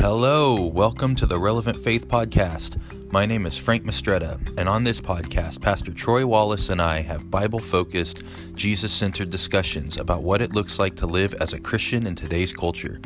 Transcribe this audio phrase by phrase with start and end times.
[0.00, 2.80] Hello, welcome to the Relevant Faith Podcast.
[3.12, 7.30] My name is Frank Mistretta, and on this podcast, Pastor Troy Wallace and I have
[7.30, 8.22] Bible focused,
[8.54, 12.50] Jesus centered discussions about what it looks like to live as a Christian in today's
[12.50, 12.98] culture.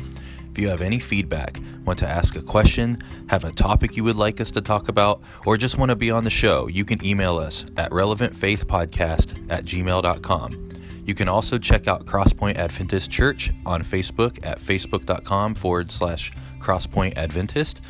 [0.49, 4.15] If you have any feedback, want to ask a question, have a topic you would
[4.15, 7.05] like us to talk about, or just want to be on the show, you can
[7.05, 10.64] email us at relevantfaithpodcast at gmail.com.
[11.05, 17.15] You can also check out Crosspoint Adventist Church on Facebook at facebook.com forward slash Crosspoint
[17.15, 17.81] Adventist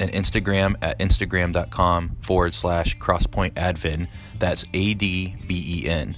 [0.00, 4.08] and Instagram at instagram.com forward slash Crosspoint Advent.
[4.38, 6.16] That's A D V E N.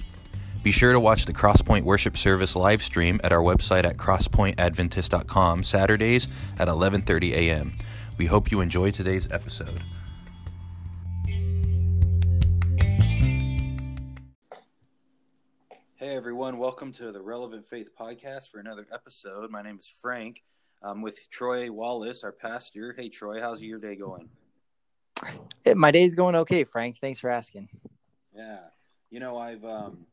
[0.63, 5.63] Be sure to watch the Crosspoint Worship Service live stream at our website at crosspointadventist.com
[5.63, 6.29] Saturdays
[6.59, 7.77] at 11:30 a.m.
[8.19, 9.83] We hope you enjoy today's episode.
[16.17, 19.51] Everyone, welcome to the Relevant Faith Podcast for another episode.
[19.51, 20.43] My name is Frank.
[20.83, 22.95] I'm with Troy Wallace, our pastor.
[22.97, 24.31] Hey Troy, how's your day going?
[25.67, 26.97] It, my day's going okay, Frank.
[27.03, 27.69] Thanks for asking.
[28.35, 28.61] Yeah,
[29.11, 30.07] you know I've um,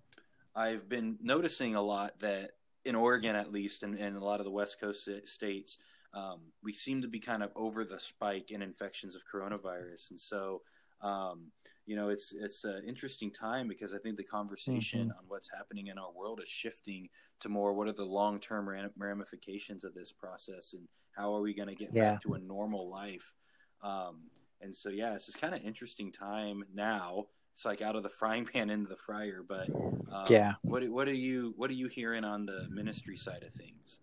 [0.53, 2.51] I've been noticing a lot that
[2.83, 5.77] in Oregon, at least, and, and a lot of the West Coast states,
[6.13, 10.19] um, we seem to be kind of over the spike in infections of coronavirus, and
[10.19, 10.63] so
[11.01, 11.51] um,
[11.85, 15.17] you know it's it's an interesting time because I think the conversation mm-hmm.
[15.17, 17.09] on what's happening in our world is shifting
[17.41, 21.53] to more what are the long term ramifications of this process and how are we
[21.53, 22.13] going to get yeah.
[22.13, 23.35] back to a normal life.
[23.81, 24.29] Um,
[24.61, 27.25] and so yeah, it's just kind of interesting time now.
[27.53, 29.43] It's like out of the frying pan into the fryer.
[29.47, 29.69] But
[30.11, 33.53] um, yeah, what what are you what are you hearing on the ministry side of
[33.53, 33.99] things?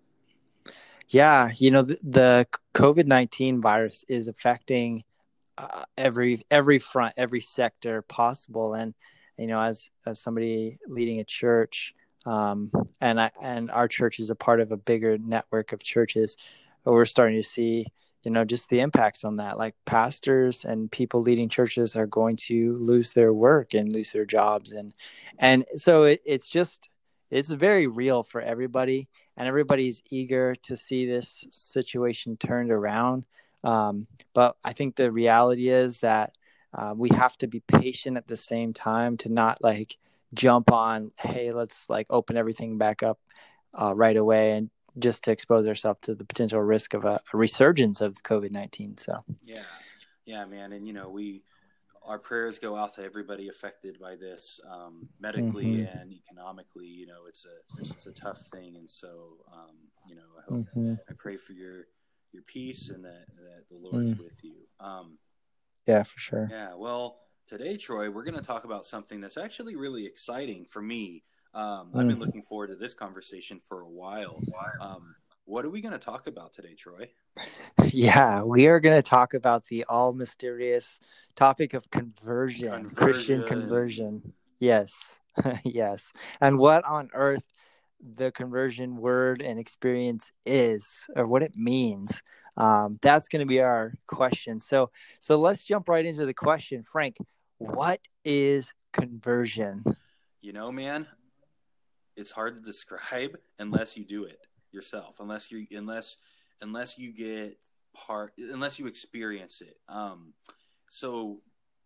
[1.09, 5.03] Yeah, you know the, the COVID nineteen virus is affecting
[5.61, 8.75] uh, every every front, every sector possible.
[8.75, 8.95] And
[9.37, 11.95] you know, as as somebody leading a church,
[12.27, 16.37] um, and I and our church is a part of a bigger network of churches,
[16.85, 17.87] we're starting to see
[18.25, 19.59] you know just the impacts on that.
[19.59, 24.27] Like pastors and people leading churches are going to lose their work and lose their
[24.27, 24.73] jobs.
[24.73, 24.95] And
[25.39, 26.89] and so it, it's just
[27.31, 29.09] it's very real for everybody.
[29.37, 33.25] And everybody's eager to see this situation turned around
[33.65, 36.35] um, but I think the reality is that
[36.73, 39.97] uh, we have to be patient at the same time to not like
[40.35, 43.19] jump on, hey, let's like open everything back up
[43.75, 47.37] uh, right away and just to expose ourselves to the potential risk of a, a
[47.37, 48.99] resurgence of COVID 19.
[48.99, 49.63] So, yeah,
[50.25, 50.73] yeah, man.
[50.73, 51.43] And, you know, we,
[52.05, 55.99] our prayers go out to everybody affected by this um, medically mm-hmm.
[55.99, 56.87] and economically.
[56.87, 59.77] You know, it's a it's a tough thing, and so um,
[60.09, 60.95] you know, I hope mm-hmm.
[61.09, 61.87] I pray for your
[62.33, 64.25] your peace and that, that the Lord is mm.
[64.25, 64.55] with you.
[64.79, 65.19] Um,
[65.87, 66.49] yeah, for sure.
[66.51, 66.75] Yeah.
[66.77, 71.25] Well, today, Troy, we're going to talk about something that's actually really exciting for me.
[71.55, 72.01] Um, mm.
[72.01, 72.21] I've been mm.
[72.21, 74.41] looking forward to this conversation for a while.
[74.81, 75.15] Um,
[75.45, 77.11] what are we going to talk about today, Troy?
[77.93, 81.01] Yeah, we are going to talk about the all mysterious
[81.35, 82.97] topic of conversion, conversion.
[82.97, 84.33] Christian conversion.
[84.61, 85.17] Yes,
[85.65, 86.13] yes.
[86.41, 87.45] And what on earth
[88.17, 92.23] the conversion word and experience is or what it means
[92.57, 94.61] um, that's going to be our question.
[94.61, 94.91] So
[95.21, 97.17] so let's jump right into the question frank.
[97.59, 99.85] What is conversion?
[100.41, 101.07] You know man
[102.17, 104.41] it's hard to describe unless you do it
[104.73, 106.17] yourself unless you unless
[106.61, 107.59] unless you get
[107.95, 109.77] part unless you experience it.
[109.89, 110.35] Um
[110.89, 111.39] so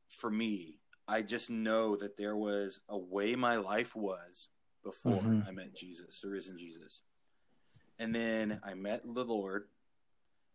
[0.08, 4.48] for me i just know that there was a way my life was
[4.84, 5.48] before mm-hmm.
[5.48, 7.02] I met Jesus, the risen Jesus.
[7.98, 9.64] And then I met the Lord,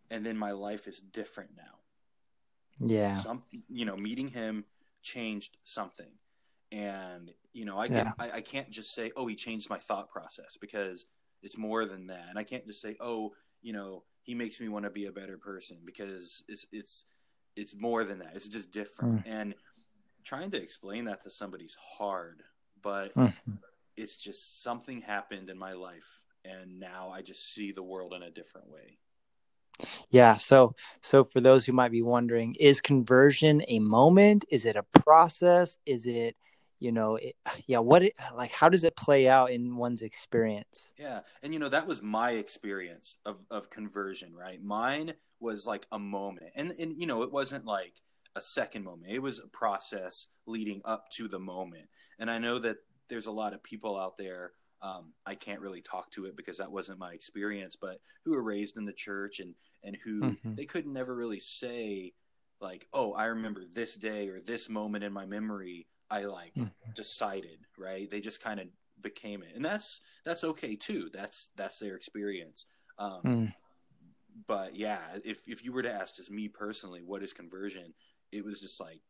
[0.10, 2.88] and then my life is different now.
[2.88, 3.14] Yeah.
[3.14, 4.66] Some, you know, meeting him
[5.02, 6.12] changed something.
[6.72, 8.12] And, you know, I, can, yeah.
[8.20, 11.06] I, I can't just say, oh, he changed my thought process because
[11.42, 12.28] it's more than that.
[12.30, 15.12] And I can't just say, oh, you know, he makes me want to be a
[15.12, 17.06] better person because it's, it's,
[17.56, 18.34] it's more than that.
[18.36, 19.26] It's just different.
[19.26, 19.32] Mm.
[19.32, 19.56] And
[20.24, 22.44] trying to explain that to somebody's hard,
[22.82, 23.56] but mm-hmm
[24.00, 28.24] it's just something happened in my life and now I just see the world in
[28.24, 28.98] a different way.
[30.10, 34.46] Yeah, so so for those who might be wondering, is conversion a moment?
[34.50, 35.78] Is it a process?
[35.86, 36.36] Is it
[36.80, 37.36] you know, it,
[37.68, 40.92] yeah, what it, like how does it play out in one's experience?
[40.98, 41.22] Yeah.
[41.44, 44.62] And you know, that was my experience of of conversion, right?
[44.62, 46.52] Mine was like a moment.
[46.56, 48.02] And and you know, it wasn't like
[48.36, 49.12] a second moment.
[49.12, 51.90] It was a process leading up to the moment.
[52.18, 52.78] And I know that
[53.10, 54.52] there's a lot of people out there.
[54.82, 58.44] Um, I can't really talk to it because that wasn't my experience, but who were
[58.44, 60.56] raised in the church and and who mm-hmm.
[60.56, 62.14] they could never really say
[62.62, 65.88] like, oh, I remember this day or this moment in my memory.
[66.10, 66.92] I like mm-hmm.
[66.96, 68.10] decided, right?
[68.10, 68.68] They just kind of
[69.02, 71.10] became it, and that's that's okay too.
[71.14, 72.66] That's that's their experience.
[72.98, 73.54] Um, mm.
[74.48, 77.94] but yeah, if if you were to ask just me personally, what is conversion?
[78.32, 79.02] It was just like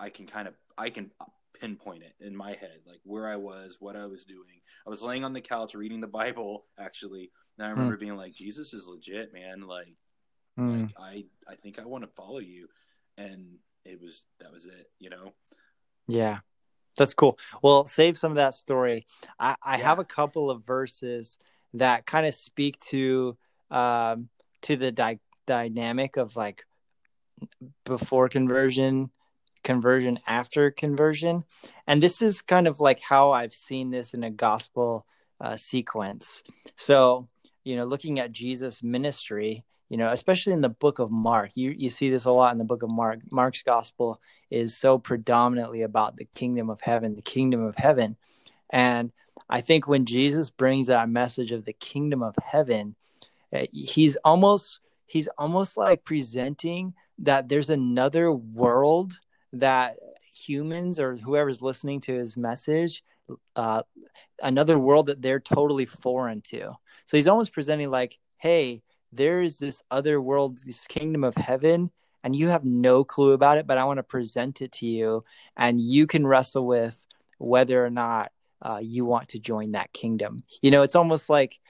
[0.00, 1.10] I can kind of I can
[1.60, 4.60] pinpoint it in my head, like where I was, what I was doing.
[4.86, 8.00] I was laying on the couch reading the Bible actually, and I remember mm.
[8.00, 9.66] being like, Jesus is legit, man.
[9.66, 9.96] Like,
[10.58, 10.82] mm.
[10.82, 12.68] like I I think I want to follow you,
[13.16, 15.32] and it was that was it, you know.
[16.06, 16.40] Yeah,
[16.96, 17.38] that's cool.
[17.62, 19.06] Well, save some of that story.
[19.38, 19.84] I, I yeah.
[19.84, 21.38] have a couple of verses
[21.74, 23.36] that kind of speak to
[23.70, 24.28] um,
[24.62, 26.64] to the di- dynamic of like
[27.84, 29.10] before conversion
[29.64, 31.44] conversion after conversion.
[31.86, 35.06] And this is kind of like how i've seen this in a gospel
[35.40, 36.42] uh, sequence.
[36.76, 37.28] So
[37.64, 41.70] you know looking at jesus ministry you know especially in the book of mark you
[41.70, 43.20] you see this a lot in the book of mark.
[43.32, 44.20] Mark's gospel
[44.50, 48.16] is so predominantly about the kingdom of heaven the kingdom of heaven.
[48.70, 49.12] And
[49.48, 52.94] i think when jesus brings that message of the kingdom of heaven
[53.52, 59.20] eh, he's almost he's almost like presenting that there's another world
[59.60, 59.96] that
[60.32, 63.02] humans or whoever's listening to his message
[63.56, 63.82] uh,
[64.42, 66.72] another world that they're totally foreign to.
[67.06, 71.90] So he's almost presenting like hey there is this other world this kingdom of heaven
[72.22, 75.24] and you have no clue about it but i want to present it to you
[75.56, 77.06] and you can wrestle with
[77.38, 80.40] whether or not uh, you want to join that kingdom.
[80.62, 81.60] You know it's almost like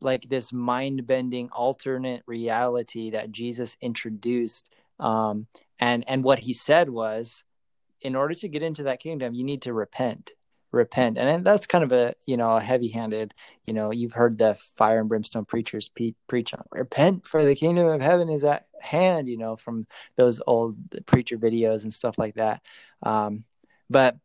[0.00, 4.68] like this mind-bending alternate reality that jesus introduced
[5.00, 5.46] um,
[5.78, 7.44] and and what he said was
[8.00, 10.32] in order to get into that kingdom you need to repent
[10.74, 11.16] repent.
[11.16, 13.32] And that's kind of a you know a heavy handed
[13.64, 17.54] you know you've heard the fire and brimstone preachers pe- preach on repent for the
[17.54, 19.86] kingdom of heaven is at hand you know from
[20.16, 20.76] those old
[21.06, 22.60] preacher videos and stuff like that.
[23.02, 23.44] Um,
[23.88, 24.16] but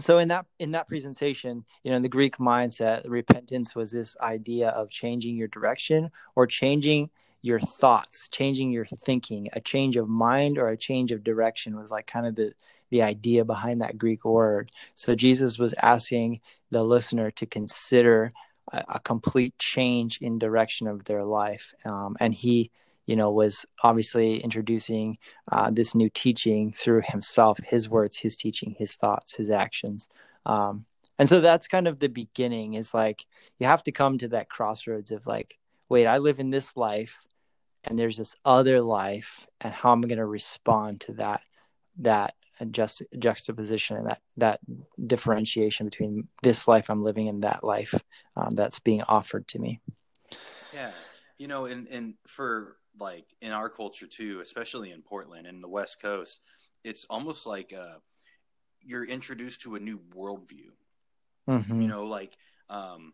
[0.00, 4.16] so in that in that presentation you know in the greek mindset repentance was this
[4.20, 7.10] idea of changing your direction or changing
[7.42, 11.90] your thoughts, changing your thinking, a change of mind or a change of direction was
[11.90, 12.54] like kind of the
[12.90, 14.70] the idea behind that Greek word.
[14.94, 16.40] So Jesus was asking
[16.70, 18.34] the listener to consider
[18.70, 22.70] a, a complete change in direction of their life, um, and he,
[23.06, 25.18] you know, was obviously introducing
[25.50, 30.08] uh, this new teaching through himself, his words, his teaching, his thoughts, his actions.
[30.44, 30.84] Um,
[31.18, 32.74] and so that's kind of the beginning.
[32.74, 33.24] Is like
[33.58, 35.58] you have to come to that crossroads of like,
[35.88, 37.22] wait, I live in this life
[37.84, 41.42] and there's this other life and how am i'm going to respond to that
[41.98, 42.34] that
[42.70, 44.60] just juxtaposition and that that
[45.06, 47.94] differentiation between this life i'm living and that life
[48.36, 49.80] um, that's being offered to me
[50.72, 50.90] yeah
[51.38, 55.68] you know and and for like in our culture too especially in portland and the
[55.68, 56.40] west coast
[56.84, 57.98] it's almost like uh,
[58.84, 60.70] you're introduced to a new worldview
[61.48, 61.80] mm-hmm.
[61.80, 62.36] you know like
[62.70, 63.12] um,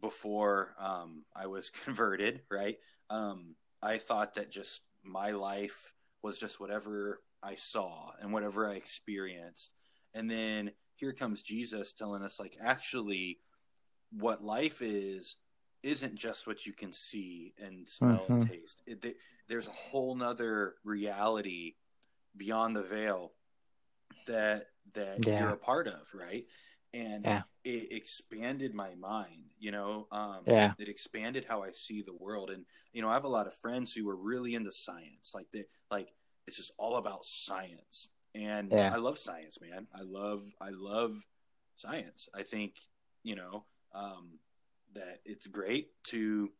[0.00, 2.76] before um, I was converted, right?
[3.10, 8.74] Um, I thought that just my life was just whatever I saw and whatever I
[8.74, 9.72] experienced.
[10.14, 13.38] And then here comes Jesus telling us, like, actually,
[14.10, 15.36] what life is
[15.82, 18.32] isn't just what you can see and smell mm-hmm.
[18.32, 18.82] and taste.
[18.86, 19.16] It,
[19.48, 21.74] there's a whole nother reality
[22.36, 23.32] beyond the veil
[24.26, 25.40] that that yeah.
[25.40, 26.44] you're a part of, right?
[26.94, 27.42] And yeah.
[27.64, 30.72] it expanded my mind you know um, yeah.
[30.78, 32.50] it expanded how i see the world.
[32.50, 35.46] And you know i have a lot of friends who are really into science like
[35.52, 36.12] they like
[36.46, 38.08] it's just all about science.
[38.34, 38.92] And yeah.
[38.92, 39.86] i love science man.
[39.94, 41.12] I love i love
[41.76, 42.28] science.
[42.34, 42.74] I think
[43.22, 43.64] you know
[43.94, 44.38] um,
[44.94, 46.50] that it's great to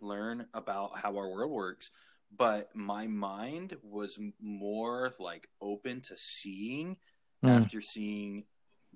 [0.00, 1.90] learn about how our world works
[2.36, 6.96] but my mind was more like open to seeing
[7.44, 7.48] mm.
[7.48, 8.44] after seeing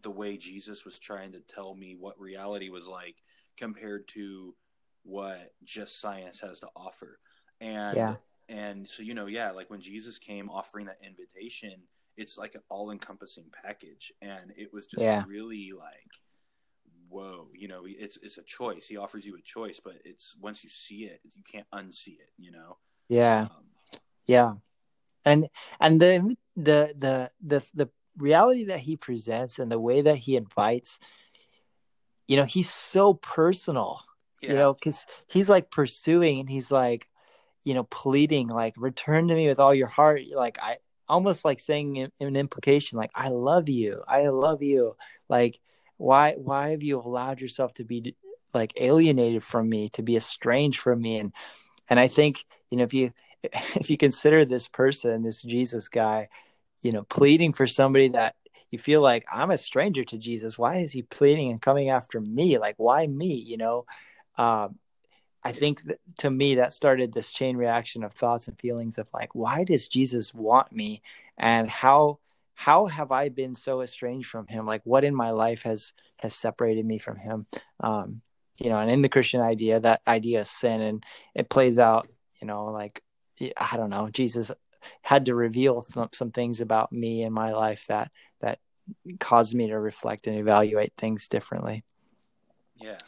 [0.02, 3.16] the way Jesus was trying to tell me what reality was like
[3.56, 4.54] compared to
[5.02, 7.18] what just science has to offer.
[7.60, 8.14] And yeah.
[8.48, 11.82] and so you know, yeah, like when Jesus came offering that invitation,
[12.16, 15.24] it's like an all-encompassing package and it was just yeah.
[15.26, 16.10] really like
[17.10, 18.86] whoa, you know, it's it's a choice.
[18.86, 22.30] He offers you a choice, but it's once you see it, you can't unsee it,
[22.38, 22.78] you know.
[23.08, 23.42] Yeah.
[23.42, 23.64] Um,
[24.26, 24.52] yeah.
[25.24, 25.48] And
[25.80, 30.36] and the the the the the reality that he presents and the way that he
[30.36, 30.98] invites
[32.26, 34.00] you know he's so personal
[34.42, 34.50] yeah.
[34.50, 37.08] you know because he's like pursuing and he's like
[37.64, 40.22] you know pleading like return to me with all your heart.
[40.32, 44.02] Like i almost like saying an implication like i love you.
[44.06, 44.96] I love you.
[45.28, 45.58] Like
[45.96, 48.14] why why have you allowed yourself to be
[48.54, 51.18] like alienated from me to be estranged from me?
[51.18, 51.32] And
[51.90, 53.12] and i think you know if you
[53.42, 56.28] if you consider this person this jesus guy
[56.82, 58.36] you know, pleading for somebody that
[58.70, 60.58] you feel like I'm a stranger to Jesus.
[60.58, 62.58] Why is he pleading and coming after me?
[62.58, 63.34] Like, why me?
[63.34, 63.86] You know,
[64.38, 64.78] um,
[65.42, 69.08] I think that, to me that started this chain reaction of thoughts and feelings of
[69.12, 71.02] like, why does Jesus want me,
[71.36, 72.18] and how
[72.54, 74.66] how have I been so estranged from Him?
[74.66, 77.46] Like, what in my life has has separated me from Him?
[77.80, 78.20] Um,
[78.58, 82.08] you know, and in the Christian idea, that idea of sin, and it plays out.
[82.40, 83.02] You know, like
[83.56, 84.52] I don't know, Jesus
[85.02, 88.10] had to reveal some, some things about me and my life that
[88.40, 88.58] that
[89.18, 91.84] caused me to reflect and evaluate things differently.
[92.76, 92.98] Yeah,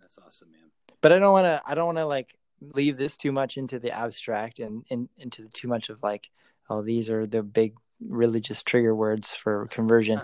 [0.00, 0.70] that's awesome, man.
[1.00, 1.62] But I don't want to.
[1.66, 5.42] I don't want to like leave this too much into the abstract and, and into
[5.42, 6.30] the, too much of like,
[6.68, 10.20] oh, these are the big religious trigger words for conversion.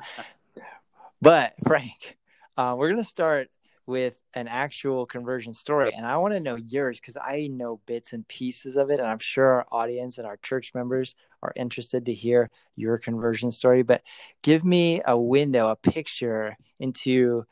[1.23, 2.17] but Frank,
[2.57, 3.51] uh, we're gonna start
[3.87, 5.93] with an actual conversion story.
[5.95, 8.99] And I want to know yours because I know bits and pieces of it.
[9.01, 13.51] And I'm sure our audience and our church members are interested to hear your conversion
[13.53, 13.83] story.
[13.83, 14.03] But
[14.43, 17.45] give me a window, a picture into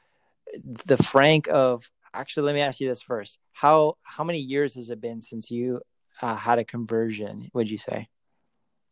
[0.87, 3.39] the Frank of actually, let me ask you this first.
[3.53, 5.81] How, how many years has it been since you
[6.21, 8.09] uh, had a conversion, would you say?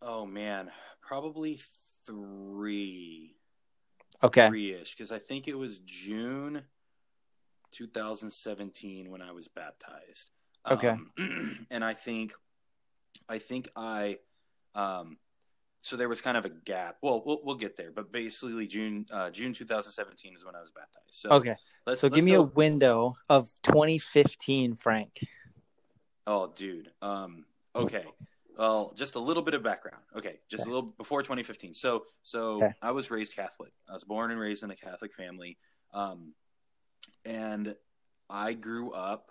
[0.03, 0.71] Oh, man,
[1.03, 1.61] probably
[2.07, 3.37] three.
[4.23, 4.49] Okay.
[4.49, 4.95] Three ish.
[4.95, 6.63] Because I think it was June
[7.73, 10.31] 2017 when I was baptized.
[10.69, 10.89] Okay.
[10.89, 12.33] Um, and I think,
[13.29, 14.19] I think I,
[14.75, 15.19] um,
[15.83, 16.99] so there was kind of a gap.
[17.03, 20.71] Well, we'll, we'll get there, but basically June uh, June 2017 is when I was
[20.73, 21.07] baptized.
[21.09, 25.21] So okay, let's so let's give me a window of 2015, Frank.
[26.27, 26.91] Oh, dude.
[27.01, 28.05] Um, okay.
[28.59, 30.03] Well, just a little bit of background.
[30.15, 30.71] Okay, just okay.
[30.71, 31.73] a little before 2015.
[31.73, 32.75] So, so okay.
[32.83, 33.73] I was raised Catholic.
[33.89, 35.57] I was born and raised in a Catholic family.
[35.95, 36.35] Um,
[37.25, 37.75] and
[38.29, 39.31] I grew up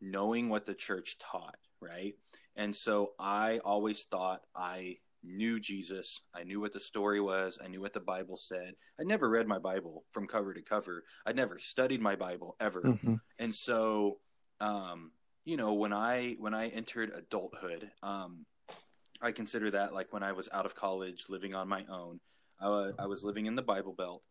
[0.00, 2.14] knowing what the church taught, right?
[2.54, 6.20] And so I always thought I knew Jesus.
[6.34, 7.58] I knew what the story was.
[7.62, 8.74] I knew what the Bible said.
[9.00, 11.04] I never read my Bible from cover to cover.
[11.26, 12.82] I never studied my Bible ever.
[12.82, 13.14] Mm-hmm.
[13.38, 14.18] And so,
[14.60, 15.12] um,
[15.44, 18.46] you know, when I when I entered adulthood, um,
[19.20, 22.20] I consider that like when I was out of college, living on my own.
[22.60, 24.22] I, I was living in the Bible Belt,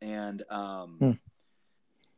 [0.00, 1.18] and um, mm.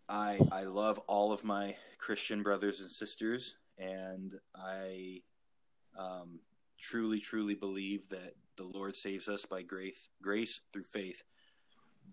[0.08, 5.22] I I love all of my Christian brothers and sisters, and I
[5.98, 6.40] um,
[6.78, 11.22] truly truly believe that the Lord saves us by grace grace through faith.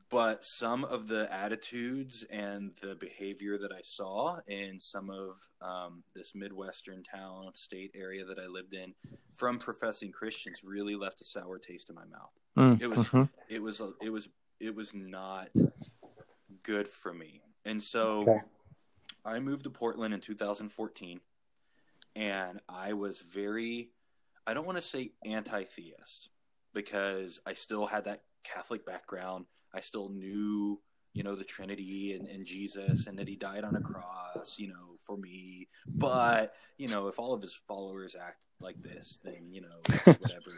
[0.10, 6.04] But some of the attitudes and the behavior that I saw in some of um,
[6.16, 8.94] this midwestern town state area that I lived in
[9.36, 12.32] from professing Christians really left a sour taste in my mouth.
[12.58, 13.24] Mm, it was mm-hmm.
[13.50, 15.50] it was a, it was it was not
[16.64, 18.42] good for me and so okay.
[19.26, 21.20] I moved to Portland in 2014
[22.16, 23.90] and I was very
[24.46, 26.30] I don't want to say anti-theist
[26.74, 29.46] because I still had that Catholic background.
[29.74, 30.82] I still knew,
[31.14, 34.68] you know, the Trinity and, and Jesus and that he died on a cross, you
[34.68, 35.70] know, for me.
[35.88, 40.52] But, you know, if all of his followers act like this, then, you know, whatever.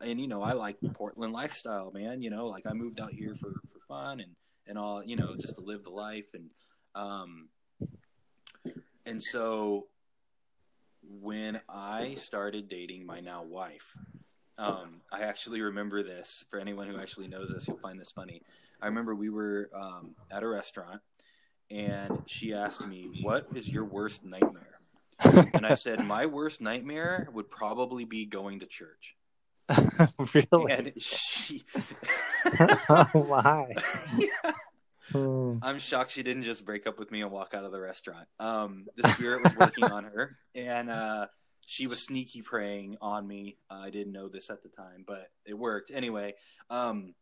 [0.00, 2.22] and, and, you know, I like Portland lifestyle, man.
[2.22, 4.32] You know, like I moved out here for, for fun and,
[4.68, 6.50] and all you know just to live the life and
[6.94, 7.48] um
[9.06, 9.86] and so
[11.02, 13.96] when I started dating my now wife,
[14.58, 16.44] um, I actually remember this.
[16.50, 18.42] For anyone who actually knows us, you'll find this funny.
[18.82, 21.00] I remember we were um, at a restaurant,
[21.70, 24.80] and she asked me, "What is your worst nightmare?"
[25.20, 29.16] and I said, "My worst nightmare would probably be going to church."
[30.34, 30.72] really?
[30.72, 31.64] And she.
[33.12, 33.74] Why?
[34.18, 34.52] yeah.
[35.12, 35.58] Hmm.
[35.62, 38.28] I'm shocked she didn't just break up with me and walk out of the restaurant.
[38.38, 41.26] Um, the spirit was working on her, and uh,
[41.66, 43.56] she was sneaky preying on me.
[43.70, 46.34] Uh, I didn't know this at the time, but it worked anyway.
[46.68, 47.14] Um,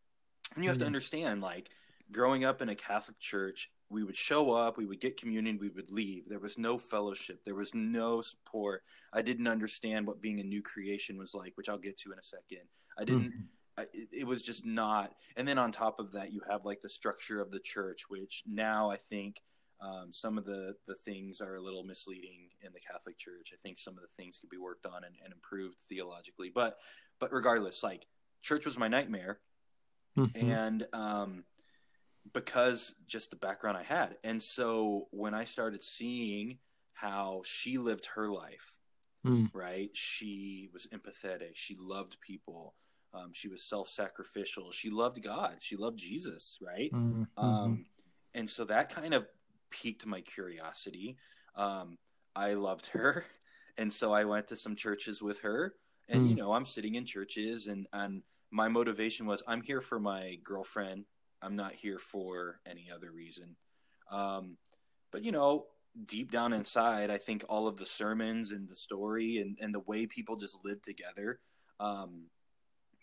[0.54, 0.88] and you have to hmm.
[0.88, 1.70] understand, like,
[2.11, 5.68] growing up in a Catholic church, we would show up, we would get communion, we
[5.68, 6.28] would leave.
[6.28, 8.82] There was no fellowship, there was no support.
[9.12, 12.18] I didn't understand what being a new creation was like, which I'll get to in
[12.18, 12.66] a second.
[12.99, 13.32] I didn't.
[13.32, 13.44] Mm.
[13.78, 15.12] It was just not.
[15.37, 18.42] And then on top of that, you have like the structure of the church, which
[18.47, 19.42] now I think
[19.80, 23.52] um, some of the the things are a little misleading in the Catholic Church.
[23.52, 26.50] I think some of the things could be worked on and, and improved theologically.
[26.54, 26.78] But
[27.21, 28.06] but regardless, like
[28.42, 29.40] church was my nightmare,
[30.18, 30.50] mm-hmm.
[30.50, 31.45] and um,
[32.33, 34.16] because just the background I had.
[34.25, 36.59] And so when I started seeing
[36.95, 38.78] how she lived her life,
[39.26, 39.50] mm.
[39.52, 39.90] right?
[39.92, 41.50] She was empathetic.
[41.54, 42.75] She loved people.
[43.16, 44.73] Um, she was self-sacrificial.
[44.73, 45.56] She loved God.
[45.61, 46.92] She loved Jesus, right?
[46.92, 47.25] Mm-hmm.
[47.37, 47.87] Um,
[48.35, 49.26] and so that kind of
[49.70, 51.16] piqued my curiosity.
[51.54, 51.96] Um,
[52.35, 53.25] I loved her,
[53.78, 55.75] and so I went to some churches with her.
[56.08, 56.30] And mm.
[56.30, 60.38] you know, I'm sitting in churches, and and my motivation was I'm here for my
[60.44, 61.06] girlfriend
[61.42, 63.56] I'm not here for any other reason.
[64.11, 64.56] Um,
[65.12, 65.66] but you know,
[66.06, 69.80] deep down inside, I think all of the sermons and the story and, and the
[69.80, 71.40] way people just live together
[71.80, 72.25] um,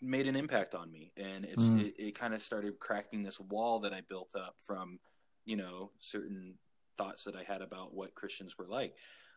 [0.04, 1.12] made an impact on me.
[1.16, 1.80] And it's mm.
[1.80, 4.98] it, it kind of started cracking this wall that I built up from,
[5.44, 6.54] you know, certain
[6.96, 8.94] thoughts that I had about what Christians were like.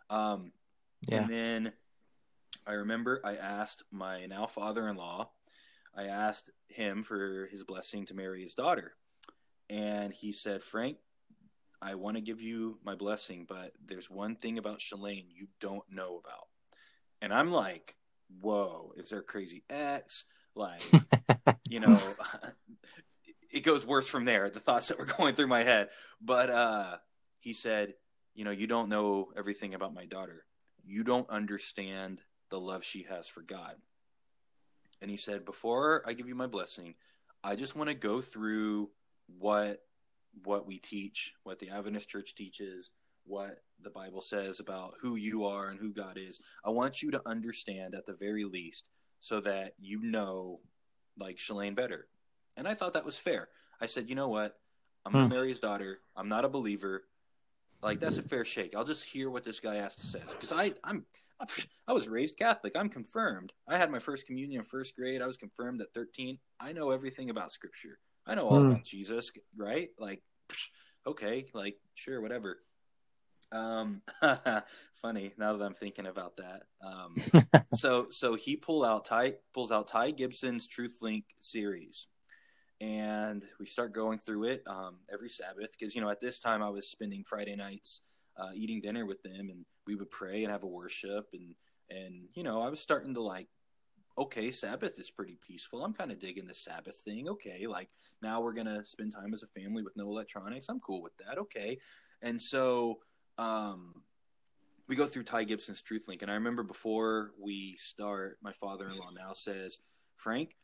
[0.09, 0.51] Um,
[1.07, 1.17] yeah.
[1.17, 1.73] And then
[2.65, 5.31] I remember I asked my now father in law,
[5.95, 8.93] I asked him for his blessing to marry his daughter.
[9.69, 10.97] And he said, Frank,
[11.81, 15.83] I want to give you my blessing, but there's one thing about Shalane you don't
[15.91, 16.47] know about.
[17.21, 17.95] And I'm like,
[18.41, 20.25] whoa, is there crazy ex?
[20.57, 20.81] Like,
[21.69, 21.99] you know,
[23.51, 25.89] it goes worse from there, the thoughts that were going through my head.
[26.21, 26.97] But uh,
[27.39, 27.93] he said,
[28.33, 30.45] you know, you don't know everything about my daughter.
[30.83, 33.75] You don't understand the love she has for God.
[35.01, 36.95] And he said, before I give you my blessing,
[37.43, 38.89] I just want to go through
[39.39, 39.81] what
[40.43, 42.91] what we teach, what the Adventist Church teaches,
[43.25, 46.39] what the Bible says about who you are and who God is.
[46.63, 48.85] I want you to understand at the very least
[49.19, 50.59] so that you know
[51.17, 52.07] like Shalane better.
[52.55, 53.49] And I thought that was fair.
[53.79, 54.57] I said, you know what?
[55.05, 55.33] I'm gonna hmm.
[55.33, 55.99] marry his daughter.
[56.15, 57.03] I'm not a believer.
[57.81, 58.75] Like that's a fair shake.
[58.75, 61.05] I'll just hear what this guy has to say because I I'm
[61.87, 62.75] I was raised Catholic.
[62.75, 63.53] I'm confirmed.
[63.67, 65.21] I had my first communion in first grade.
[65.21, 66.39] I was confirmed at 13.
[66.59, 67.99] I know everything about Scripture.
[68.25, 68.71] I know all mm.
[68.71, 69.89] about Jesus, right?
[69.99, 70.21] Like,
[71.05, 72.59] okay, like sure, whatever.
[73.51, 74.01] Um,
[75.01, 76.63] funny now that I'm thinking about that.
[76.81, 77.15] Um,
[77.73, 82.07] so so he pull out Ty pulls out Ty Gibson's Truth Link series,
[82.81, 86.61] and we start going through it um, every Sabbath because you know at this time
[86.61, 88.01] I was spending Friday nights
[88.37, 91.55] uh, eating dinner with them, and we would pray and have a worship, and
[91.89, 93.47] and you know I was starting to like
[94.19, 95.85] okay, Sabbath is pretty peaceful.
[95.85, 97.29] I'm kind of digging the Sabbath thing.
[97.29, 97.89] Okay, like
[98.21, 100.67] now we're gonna spend time as a family with no electronics.
[100.69, 101.37] I'm cool with that.
[101.37, 101.77] Okay,
[102.21, 102.97] and so
[103.37, 104.03] um,
[104.87, 109.11] we go through Ty Gibson's Truth Link, and I remember before we start, my father-in-law
[109.15, 109.79] now says,
[110.15, 110.55] Frank,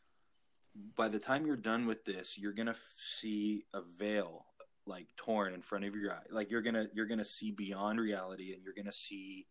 [0.96, 4.46] by the time you're done with this, you're gonna see a veil
[4.86, 6.26] like torn in front of your eye.
[6.32, 9.46] Like you're gonna you're gonna see beyond reality, and you're gonna see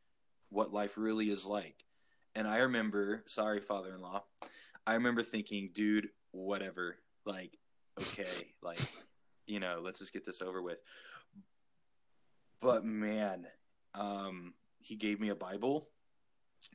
[0.49, 1.85] what life really is like
[2.35, 4.25] and I remember, sorry, father in law,
[4.87, 6.97] I remember thinking, dude, whatever.
[7.27, 7.59] Like,
[8.01, 8.81] okay, like,
[9.47, 10.79] you know, let's just get this over with.
[12.63, 13.47] But man,
[13.95, 15.89] um, he gave me a Bible.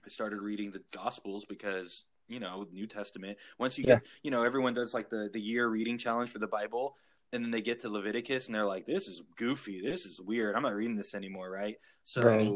[0.06, 3.38] I started reading the Gospels because, you know, New Testament.
[3.58, 3.95] Once you yeah.
[3.95, 6.95] get, you know, everyone does like the, the year reading challenge for the Bible.
[7.34, 9.82] And then they get to Leviticus and they're like, this is goofy.
[9.82, 10.56] This is weird.
[10.56, 11.50] I'm not reading this anymore.
[11.50, 11.78] Right.
[12.04, 12.52] So, right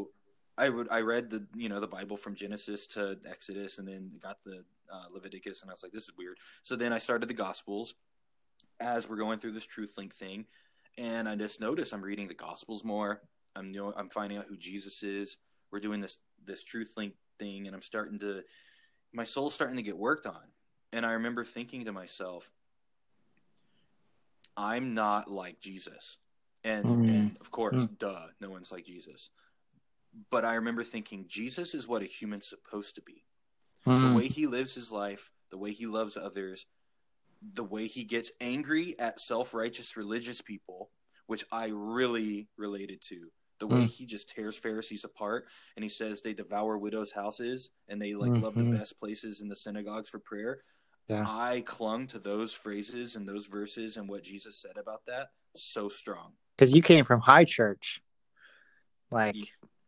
[0.58, 4.12] I would I read the you know the Bible from Genesis to Exodus, and then
[4.22, 6.38] got the uh, Leviticus, and I was like, this is weird.
[6.62, 7.96] So then I started the Gospels
[8.80, 10.46] as we're going through this Truth Link thing,
[10.98, 13.22] and I just noticed I'm reading the Gospels more.
[13.56, 15.38] I'm know I'm finding out who Jesus is.
[15.72, 18.44] We're doing this this Truth Link thing, and I'm starting to
[19.14, 20.42] my soul's starting to get worked on.
[20.94, 22.52] And I remember thinking to myself,
[24.58, 26.18] I'm not like Jesus.
[26.64, 27.10] And, mm.
[27.10, 27.98] and of course, mm.
[27.98, 29.32] duh, no one's like Jesus
[30.30, 33.24] but I remember thinking Jesus is what a human's supposed to be.
[33.86, 34.02] Mm.
[34.02, 36.66] The way he lives his life, the way he loves others,
[37.54, 40.90] the way he gets angry at self-righteous religious people,
[41.28, 43.30] which I really related to.
[43.60, 43.88] The way mm.
[43.88, 48.32] he just tears Pharisees apart and he says they devour widows' houses and they like
[48.32, 48.44] mm-hmm.
[48.44, 48.78] love the mm-hmm.
[48.78, 50.64] best places in the synagogues for prayer.
[51.08, 51.26] Yeah.
[51.28, 55.90] I clung to those phrases and those verses and what Jesus said about that so
[55.90, 56.32] strong.
[56.58, 58.02] Because you came from high church.
[59.12, 59.36] Like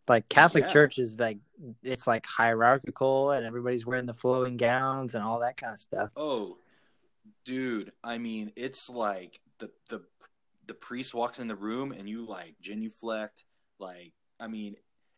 [0.07, 0.71] like Catholic yeah.
[0.71, 1.37] Church is like
[1.81, 6.09] it's like hierarchical and everybody's wearing the flowing gowns and all that kind of stuff.
[6.15, 6.57] Oh,
[7.45, 10.01] dude, I mean, it's like the the
[10.65, 13.43] the priest walks in the room and you like genuflect.
[13.79, 14.75] Like, I mean,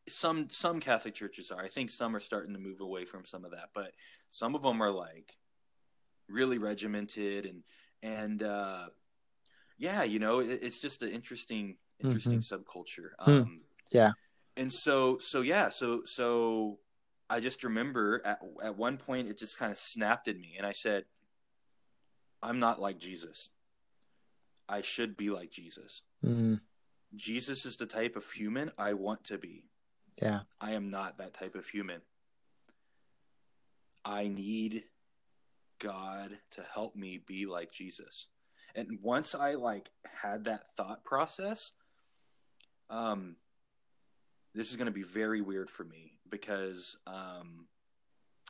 [0.10, 1.64] some some Catholic churches are.
[1.64, 3.92] I think some are starting to move away from some of that, but
[4.30, 5.32] some of them are like
[6.28, 7.64] really regimented and
[8.02, 8.88] and uh
[9.78, 12.56] yeah, you know, it, it's just an interesting interesting mm-hmm.
[12.56, 13.10] subculture.
[13.20, 13.32] Hmm.
[13.32, 13.62] Um,
[13.92, 14.12] yeah
[14.58, 16.80] and so so yeah so so
[17.30, 20.66] i just remember at, at one point it just kind of snapped at me and
[20.66, 21.04] i said
[22.46, 23.50] i'm not like jesus.
[24.68, 26.04] I should be like jesus.
[26.24, 26.60] Mm.
[27.16, 29.66] jesus is the type of human i want to be.
[30.22, 30.42] Yeah.
[30.62, 32.02] I am not that type of human.
[34.06, 34.84] I need
[35.80, 38.28] god to help me be like jesus.
[38.76, 41.72] And once i like had that thought process
[42.90, 43.36] um
[44.56, 47.68] this is going to be very weird for me because um,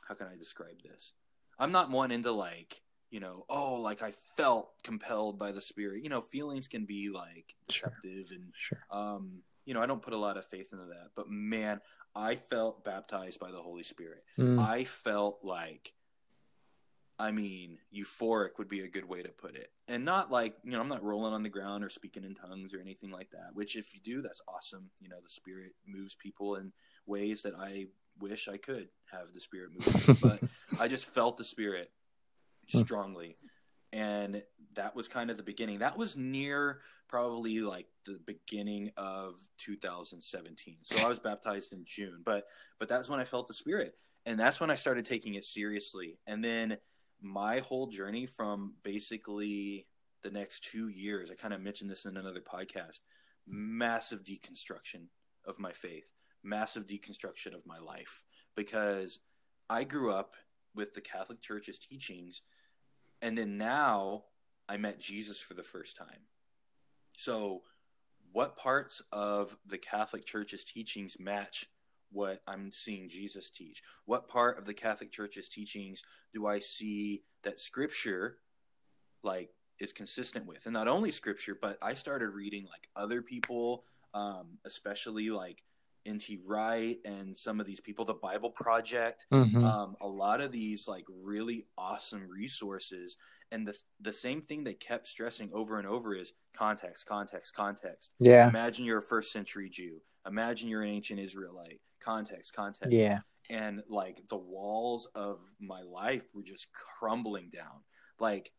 [0.06, 1.12] how can I describe this?
[1.58, 6.02] I'm not one into like you know oh like I felt compelled by the spirit.
[6.02, 8.36] You know feelings can be like deceptive sure.
[8.36, 8.78] and sure.
[8.90, 11.80] um, you know, I don't put a lot of faith into that, but man,
[12.14, 14.22] I felt baptized by the Holy Spirit.
[14.38, 14.60] Mm.
[14.60, 15.92] I felt like,
[17.18, 19.70] I mean, euphoric would be a good way to put it.
[19.88, 22.72] And not like, you know, I'm not rolling on the ground or speaking in tongues
[22.72, 24.90] or anything like that, which if you do, that's awesome.
[25.00, 26.72] You know, the Spirit moves people in
[27.04, 27.86] ways that I
[28.20, 30.20] wish I could have the Spirit move.
[30.22, 30.40] but
[30.78, 31.90] I just felt the Spirit
[32.72, 32.80] Hmm.
[32.80, 33.36] strongly.
[33.92, 34.42] And
[34.74, 35.78] that was kind of the beginning.
[35.78, 40.78] That was near probably like the beginning of 2017.
[40.82, 42.44] So I was baptized in June, but
[42.78, 43.94] but that's when I felt the spirit.
[44.26, 46.18] And that's when I started taking it seriously.
[46.26, 46.78] And then
[47.22, 49.86] my whole journey from basically
[50.22, 53.00] the next 2 years, I kind of mentioned this in another podcast,
[53.46, 55.06] massive deconstruction
[55.46, 56.10] of my faith,
[56.42, 58.24] massive deconstruction of my life
[58.56, 59.20] because
[59.70, 60.34] I grew up
[60.74, 62.42] with the Catholic Church's teachings
[63.22, 64.24] and then now
[64.68, 66.26] I met Jesus for the first time.
[67.16, 67.62] So,
[68.32, 71.66] what parts of the Catholic Church's teachings match
[72.10, 73.82] what I'm seeing Jesus teach?
[74.04, 76.02] What part of the Catholic Church's teachings
[76.34, 78.38] do I see that Scripture,
[79.22, 80.66] like, is consistent with?
[80.66, 85.62] And not only Scripture, but I started reading like other people, um, especially like
[86.06, 86.40] N.T.
[86.44, 89.64] Wright and some of these people, the Bible Project, Mhm.
[89.64, 93.16] um, a lot of these like really awesome resources
[93.52, 98.10] and the the same thing they kept stressing over and over is context context context
[98.18, 98.48] yeah.
[98.48, 103.20] imagine you're a first century jew imagine you're an ancient israelite context context Yeah.
[103.48, 107.84] and like the walls of my life were just crumbling down
[108.18, 108.52] like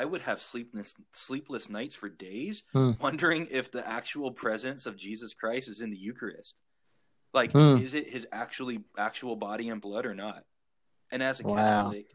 [0.00, 2.92] i would have sleepless sleepless nights for days Hmm.
[3.00, 6.54] wondering if the actual presence of jesus christ is in the eucharist
[7.34, 7.76] like Hmm.
[7.86, 10.42] is it his actually actual body and blood or not
[11.12, 11.54] and as a Wow.
[11.56, 12.06] catholic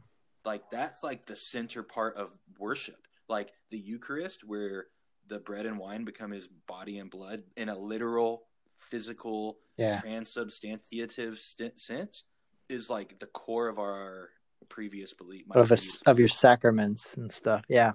[0.45, 2.27] like that's like the center part of
[2.59, 4.87] worship like the eucharist where
[5.27, 8.31] the bread and wine become his body and blood in a literal
[8.75, 10.01] physical Yeah.
[10.03, 12.23] transubstantiative st- sense
[12.69, 14.29] is like the core of our
[14.75, 17.63] previous belief my Of previous of your sacraments and stuff.
[17.67, 17.91] Yeah.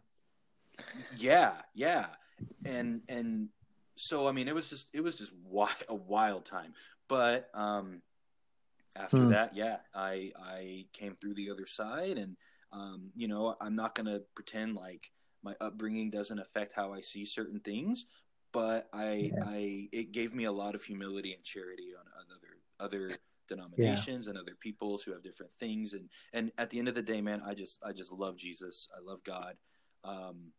[1.16, 2.06] yeah yeah
[2.66, 3.48] and and
[3.96, 6.72] so i mean it was just it was just wi- a wild time
[7.08, 8.02] but um
[8.94, 9.30] after Hmm.
[9.30, 12.36] that yeah i i came through the other side and
[12.72, 15.10] um you know i'm not gonna pretend like
[15.42, 18.04] my upbringing doesn't affect how i see certain things
[18.52, 19.44] but i Yeah.
[19.46, 23.16] i it gave me a lot of humility and charity on other other
[23.48, 25.92] denominations and other peoples who have different things.
[25.94, 28.88] And and at the end of the day man i just i just love jesus.
[28.96, 29.56] I love god.
[30.04, 30.52] Um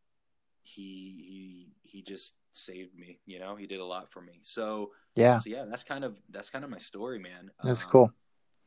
[0.63, 4.39] he he he just saved me you know he did a lot for me.
[4.41, 5.37] So Yeah.
[5.39, 7.51] so yeah that's kind of that's kind of my story man.
[7.63, 8.13] That's Um, cool.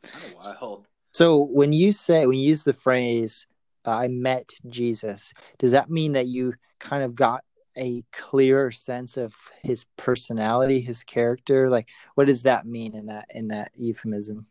[0.04, 3.46] kind of wild So when you say when you use the phrase
[3.84, 7.44] "I met Jesus," does that mean that you kind of got
[7.76, 11.70] a clearer sense of his personality, his character?
[11.70, 14.46] Like, what does that mean in that in that euphemism?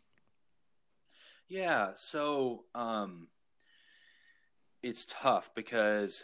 [1.48, 3.28] yeah so um
[4.84, 6.24] it's tough because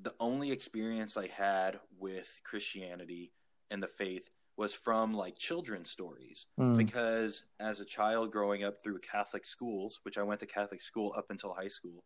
[0.00, 3.32] the only experience i had with christianity
[3.70, 8.82] and the faith was from like children's stories Mm, because as a child growing up
[8.82, 12.04] through Catholic schools, which I went to Catholic school up until high school,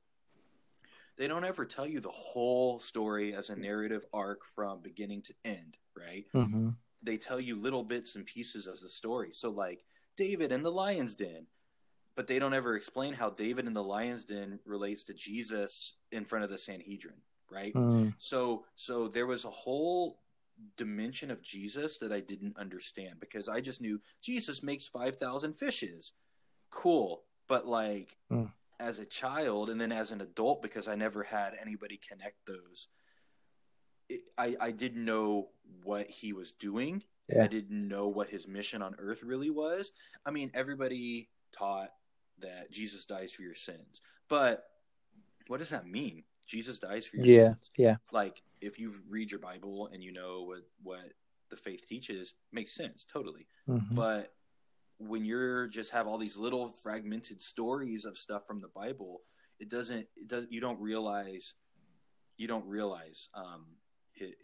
[1.16, 5.34] they don't ever tell you the whole story as a narrative arc from beginning to
[5.44, 6.26] end, right?
[6.34, 6.74] mhm.
[7.02, 9.30] They tell you little bits and pieces of the story.
[9.32, 9.84] So, like
[10.16, 11.46] David and the lion's den,
[12.14, 16.24] but they don't ever explain how David and the lion's den relates to Jesus in
[16.24, 17.74] front of the Sanhedrin, right?
[17.74, 20.20] Mm, So so there was a whole
[20.76, 26.12] dimension of Jesus that I didn't understand because I just knew Jesus makes 5,000 fishes.
[26.70, 27.24] Cool.
[27.46, 28.50] But like Mm.
[28.78, 32.88] As a child and then as an adult because I never had anybody connect those
[34.08, 35.48] it, I I didn't know
[35.82, 37.02] what he was doing.
[37.28, 37.42] Yeah.
[37.44, 39.90] I didn't know what his mission on earth really was.
[40.24, 41.90] I mean, everybody taught
[42.38, 44.00] that Jesus dies for your sins.
[44.28, 44.62] But
[45.48, 46.22] what does that mean?
[46.46, 47.96] Jesus dies for your Yeah, sins yeah.
[48.12, 51.12] like if you read your bible and you know what what
[51.50, 53.94] the faith teaches makes sense totally mhm.
[53.94, 54.32] but
[54.98, 59.22] when you're just have all these little fragmented stories of stuff from the bible
[59.58, 61.54] it doesn't it does you don't realize
[62.36, 63.66] you don't realize um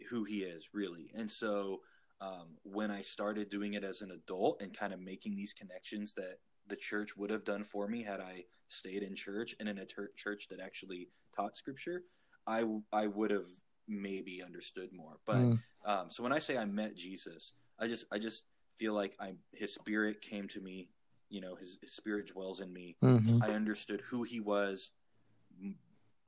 [0.09, 1.09] who he is really.
[1.15, 1.81] And so
[2.21, 6.13] um when i started doing it as an adult and kind of making these connections
[6.13, 6.37] that
[6.67, 9.85] the church would have done for me had i stayed in church and in a
[9.85, 12.03] ter- church that actually taught scripture
[12.47, 13.47] I I would have
[13.87, 15.19] maybe understood more.
[15.25, 18.45] But Mm, um, so when I say I met Jesus, I just I just
[18.77, 20.89] feel like I his spirit came to me.
[21.29, 22.95] You know, his, his spirit dwells in me.
[23.03, 23.43] mhm.
[23.43, 24.91] I understood who he was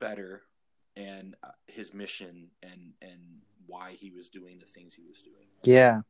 [0.00, 0.42] better
[0.96, 3.20] and uh, his mission and and
[3.66, 5.46] why he was doing the things he was doing.
[5.64, 6.00] Yeah.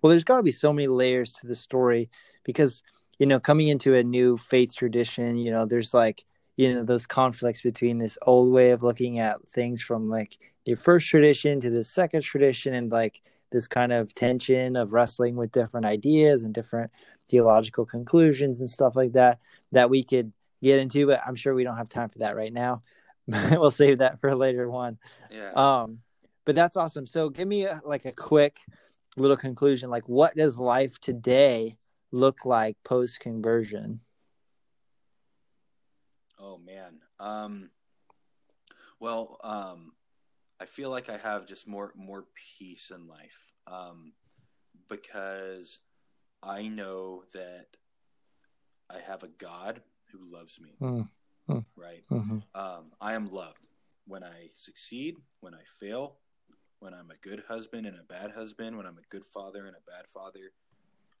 [0.00, 2.10] Well, there's got to be so many layers to the story
[2.44, 2.82] because
[3.18, 6.24] you know, coming into a new faith tradition, you know, there's like
[6.56, 10.76] you know those conflicts between this old way of looking at things from like your
[10.76, 15.52] first tradition to the second tradition and like this kind of tension of wrestling with
[15.52, 16.90] different ideas and different
[17.28, 19.38] theological conclusions and stuff like that
[19.70, 22.52] that we could get into but i'm sure we don't have time for that right
[22.52, 22.82] now.
[23.52, 24.98] We'll save that for a later one.
[25.30, 25.52] Yeah.
[25.54, 26.00] um
[26.44, 27.06] but that's awesome.
[27.06, 28.58] So give me a, like a quick
[29.16, 29.90] little conclusion.
[29.90, 31.76] Like what does life today
[32.10, 34.00] look like post conversion
[36.42, 36.98] Oh man.
[37.20, 37.70] Um
[38.98, 39.92] well, um
[40.62, 42.24] I feel like I have just more more
[42.58, 43.40] peace in life.
[43.66, 44.12] Um
[44.88, 45.80] because
[46.42, 47.66] I know that
[48.90, 51.08] I have a God who loves me, Mm,
[51.48, 51.64] mm.
[51.76, 52.04] right?
[52.10, 52.38] mm-hmm.
[52.54, 53.66] Um I am loved
[54.06, 56.16] when I succeed, when I fail,
[56.80, 59.76] when I'm a good husband and a bad husband, when I'm a good father and
[59.76, 60.52] a bad father.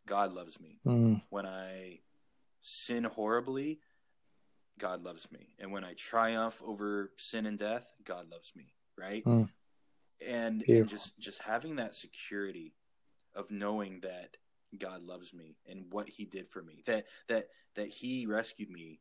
[0.06, 0.80] God loves me.
[0.84, 2.00] mm, when I
[2.60, 3.78] sin horribly,
[4.78, 5.54] God loves me.
[5.60, 8.66] And when I triumph over sin and death, God loves me,
[9.02, 9.24] right?
[9.24, 9.48] Mm.
[10.26, 12.74] And, and just just having that security
[13.34, 14.36] of knowing that
[14.78, 16.82] God loves me and what he did for me.
[16.86, 19.00] That that that he rescued me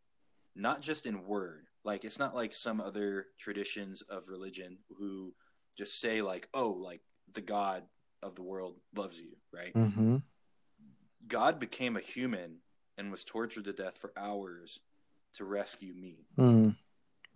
[0.56, 1.68] not just in word.
[1.84, 5.34] Like it's not like some other traditions of religion who
[5.78, 7.02] just say like, "Oh, like
[7.34, 7.84] the God
[8.22, 9.74] of the world loves you," right?
[9.74, 10.18] mm-hmm.
[11.28, 12.58] God became a human
[12.98, 14.80] and was tortured to death for hours
[15.36, 16.76] to rescue me, mm.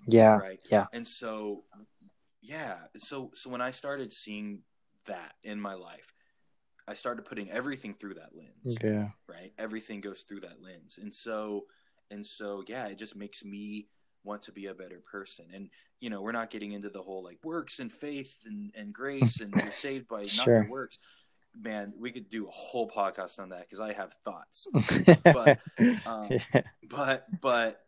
[0.05, 0.59] yeah right?
[0.69, 0.85] yeah.
[0.91, 1.63] And so,
[2.45, 4.61] yeah, so so when I started seeing
[5.05, 6.13] that in my life,
[6.87, 9.53] I started putting everything through that lens, yeah right?
[9.57, 11.65] Everything goes through that lens, and so
[12.11, 13.87] and so, yeah, it just makes me
[14.23, 15.45] want to be a better person.
[15.53, 18.93] And you know, we're not getting into the whole like works and faith and, and
[18.93, 20.61] grace and you're saved by not Sure.
[20.63, 20.99] your works.
[21.57, 24.67] Man, we could do a whole podcast on that because I have thoughts.
[25.23, 25.59] but
[26.05, 26.29] um,
[26.89, 27.81] but but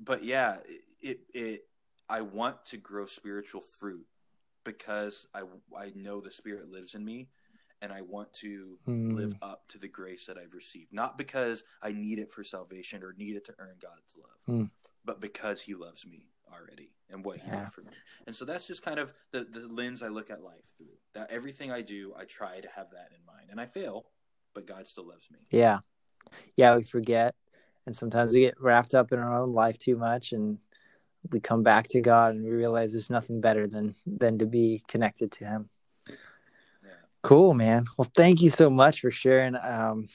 [0.00, 0.56] but yeah
[1.00, 1.60] it it
[2.08, 4.06] i want to grow spiritual fruit
[4.64, 5.42] because i
[5.76, 7.28] i know the spirit lives in me
[7.80, 9.14] and i want to Mm.
[9.14, 10.92] live up to the grace that i've received.
[10.92, 14.70] Not because i need it for salvation or need it to earn god's love Mm.
[15.04, 17.60] but because he loves me already and what he Yeah.
[17.64, 17.92] did for me.
[18.26, 20.98] And so that's just kind of the the lens i look at life through.
[21.14, 23.48] That everything i do i try to have that in mind.
[23.50, 24.06] And i fail
[24.54, 25.38] but god still loves me.
[25.50, 25.80] Yeah.
[26.56, 27.34] Yeah we forget.
[27.86, 30.58] And sometimes we get wrapped up in our own life too much and
[31.30, 34.82] we come back to god and we realize there's nothing better than than to be
[34.88, 35.70] connected to him.
[36.08, 36.90] Yeah.
[37.22, 37.86] Cool man.
[37.96, 39.56] Well thank you so much for sharing.
[39.56, 40.08] Um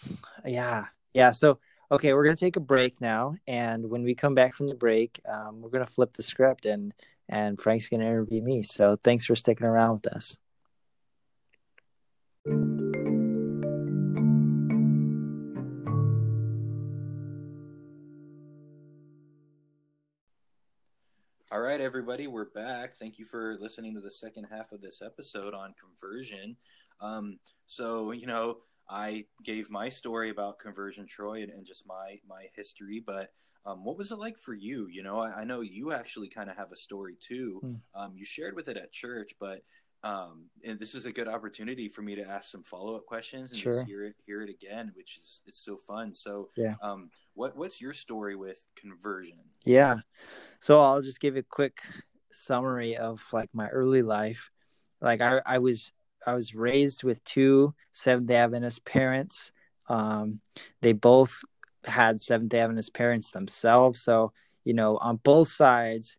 [0.46, 1.32] yeah yeah.
[1.32, 1.60] So
[1.92, 3.36] okay we're gonna take a break now.
[3.48, 6.94] And when we come back from the break um, we're gonna flip the script and
[7.30, 8.64] and frank's gonna interview me.
[8.64, 10.38] So thanks for sticking around with us
[21.78, 22.98] right, everybody, we're back.
[22.98, 26.58] Thank you for listening to the second half of this episode on conversion.
[27.00, 27.38] Um,
[27.68, 28.58] so, you know,
[28.90, 33.04] I gave my story about conversion, Troy, and, and just my my history.
[33.06, 33.30] But
[33.64, 34.88] um, what was it like for you?
[34.88, 37.60] You know, I, I know you actually kind of have a story too.
[37.62, 38.02] Hmm.
[38.02, 39.62] Um, you shared with it at church, but
[40.08, 43.52] um, and this is a good opportunity for me to ask some follow up questions
[43.52, 43.74] and Sure.
[43.74, 46.14] just hear it hear it again, which is it's so fun.
[46.14, 46.76] So, Yeah.
[46.82, 49.40] um, what what's your story with conversion?
[49.66, 49.98] Yeah.
[50.62, 51.82] So I'll just give a quick
[52.32, 54.50] summary of like my early life.
[55.02, 55.92] Like I, I was
[56.26, 59.52] I was raised with two Seventh Day Adventist parents.
[59.90, 60.40] Um,
[60.82, 61.42] they both
[61.86, 64.02] had Seventh Day Adventist parents themselves.
[64.02, 64.32] So
[64.64, 66.18] you know, on both sides,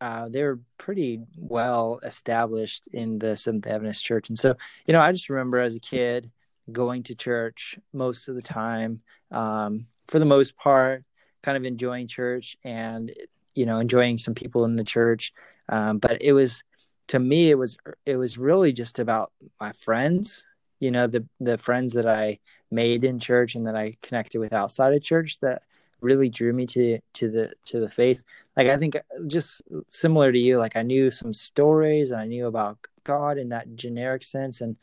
[0.00, 4.28] uh, they were pretty well established in the Seventh Adventist Church.
[4.28, 4.54] And so
[4.86, 6.30] you know, I just remember as a kid
[6.70, 9.02] going to church most of the time.
[9.30, 11.04] Um, for the most part,
[11.42, 13.12] kind of enjoying church and
[13.54, 15.32] you know enjoying some people in the church
[15.68, 16.62] um, but it was
[17.08, 20.44] to me it was it was really just about my friends
[20.78, 22.38] you know the the friends that i
[22.70, 25.62] made in church and that i connected with outside of church that
[26.02, 28.22] really drew me to to the to the faith
[28.56, 32.46] like i think just similar to you like i knew some stories and i knew
[32.46, 34.76] about god in that generic sense and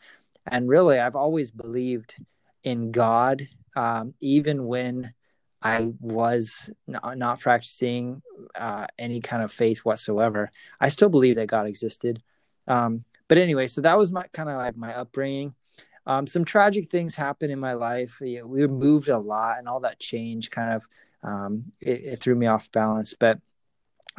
[0.45, 2.15] and really i've always believed
[2.63, 5.13] in god um, even when
[5.61, 8.21] I was not, not practicing
[8.55, 10.51] uh, any kind of faith whatsoever.
[10.79, 12.21] I still believe that God existed.
[12.67, 15.55] Um, but anyway, so that was my kind of like my upbringing.
[16.05, 18.19] Um, some tragic things happened in my life.
[18.21, 20.87] You know, we moved a lot, and all that change kind of
[21.23, 23.13] um, it, it threw me off balance.
[23.19, 23.39] But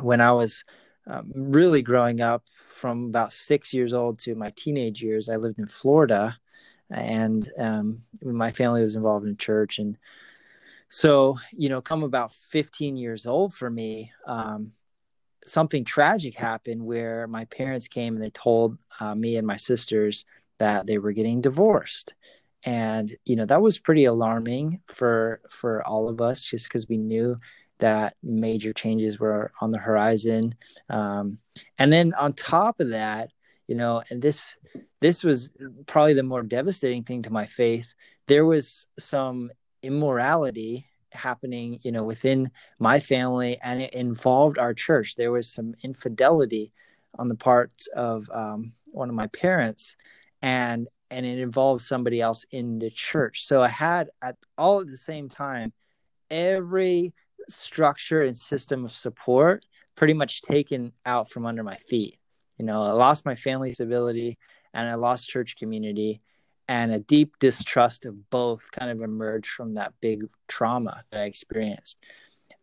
[0.01, 0.65] when I was
[1.07, 2.45] um, really growing up,
[2.79, 6.39] from about six years old to my teenage years, I lived in Florida.
[6.91, 9.99] and um, my family was involved in church and
[10.89, 14.73] so you know come about 15 years old for me um,
[15.45, 20.25] something tragic happened where my parents came and they told uh, me and my sisters
[20.59, 22.15] that they were getting divorced
[22.65, 26.99] and you know that was pretty alarming for for all of us just because we
[26.99, 27.39] knew
[27.79, 30.55] that major changes were on the horizon.
[30.91, 31.39] Um,
[31.79, 33.31] and then on top of that
[33.67, 34.55] you know and this
[35.01, 35.51] this was
[35.87, 37.95] probably the more devastating thing to my faith.
[38.27, 39.51] There was some
[39.83, 45.15] immorality happening you know within my family and it involved our church.
[45.15, 46.73] There was some infidelity
[47.19, 49.97] on the part of um, one of my parents.
[50.43, 54.87] And and it involved somebody else in the church so i had at all at
[54.87, 55.73] the same time
[56.31, 57.13] every
[57.49, 59.65] structure and system of support
[59.97, 62.19] pretty much taken out from under my feet
[62.59, 64.39] you know i lost my family stability
[64.75, 66.21] and i lost church community
[66.69, 71.25] and a deep distrust of both kind of emerged from that big trauma that I
[71.25, 71.97] experienced.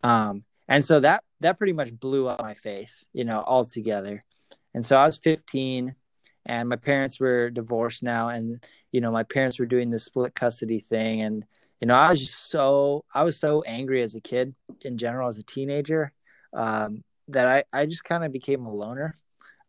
[0.04, 4.24] Um, and so that that pretty much blew up my faith, you know, altogether.
[4.74, 5.96] And so I was 15,
[6.46, 10.36] and my parents were divorced now, and you know, my parents were doing the split
[10.36, 11.46] custody thing, and
[11.82, 15.28] you know, I was just so I was so angry as a kid, in general,
[15.28, 16.12] as a teenager,
[16.54, 19.18] um, that I I just kind of became a loner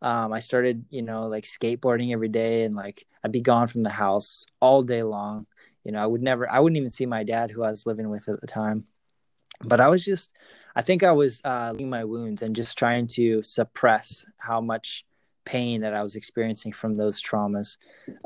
[0.01, 3.83] um, I started, you know, like skateboarding every day and like I'd be gone from
[3.83, 5.47] the house all day long.
[5.83, 8.09] You know, I would never, I wouldn't even see my dad who I was living
[8.09, 8.85] with at the time.
[9.63, 10.31] But I was just,
[10.75, 15.05] I think I was uh, my wounds and just trying to suppress how much
[15.47, 17.77] pain that I was experiencing from those traumas.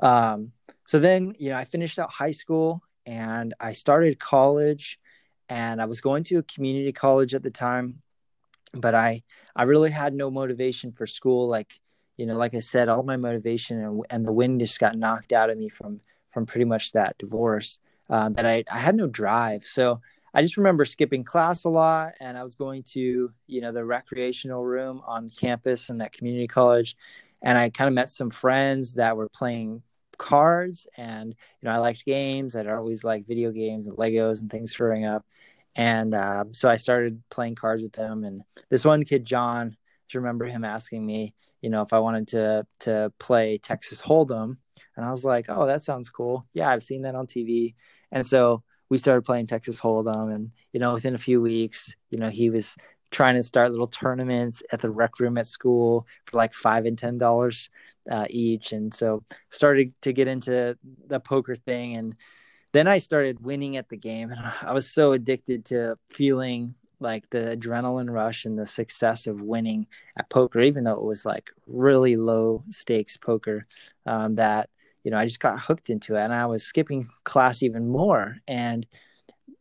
[0.02, 0.52] Um,
[0.88, 5.00] so then, you know, I finished out high school and I started college
[5.48, 8.02] and I was going to a community college at the time
[8.74, 9.24] but I
[9.56, 11.48] I really had no motivation for school.
[11.48, 11.80] Like
[12.18, 15.34] you know, like I said, all my motivation and, and the wind just got knocked
[15.34, 17.80] out of me from from pretty much that divorce.
[18.10, 19.66] Uh, that I I had no drive.
[19.66, 20.02] So
[20.34, 23.86] I just remember skipping class a lot, and I was going to you know the
[23.86, 26.96] recreational room on campus in that community college,
[27.42, 29.84] and I kind of met some friends that were playing
[30.18, 34.52] cards and you know i liked games i'd always liked video games and legos and
[34.52, 35.26] things growing up
[35.76, 38.24] and uh, so I started playing cards with them.
[38.24, 39.76] And this one kid, John,
[40.14, 44.58] I remember him asking me, you know, if I wanted to to play Texas Hold'em,
[44.98, 46.46] and I was like, "Oh, that sounds cool.
[46.54, 47.76] Yeah, I've seen that on TV."
[48.12, 52.20] And so we started playing Texas Hold'em, and you know, within a few weeks, you
[52.20, 52.76] know, he was
[53.10, 56.98] trying to start little tournaments at the rec room at school for like five and
[56.98, 57.70] ten dollars
[58.10, 60.78] uh, each, and so started to get into
[61.08, 62.16] the poker thing and
[62.74, 67.30] then I started winning at the game, and I was so addicted to feeling like
[67.32, 71.50] the adrenaline rush and the success of winning at poker, even though it was like
[71.66, 73.66] really low stakes poker,
[74.06, 74.70] um, that
[75.04, 78.38] you know I just got hooked into it, and I was skipping class even more.
[78.48, 78.86] And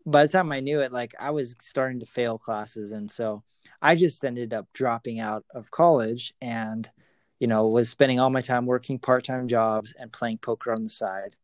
[0.07, 3.43] by the time I knew it, like I was starting to fail classes, and so
[3.83, 6.89] I just ended up dropping out of college and
[7.39, 10.91] you know was spending all my time working part-time jobs and playing poker on the
[10.91, 11.35] side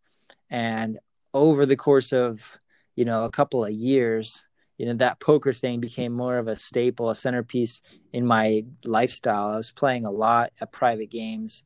[0.50, 0.98] and
[1.35, 2.59] over the course of
[2.94, 4.44] you know a couple of years
[4.78, 7.80] you know that poker thing became more of a staple a centerpiece
[8.12, 11.64] in my lifestyle i was playing a lot at private games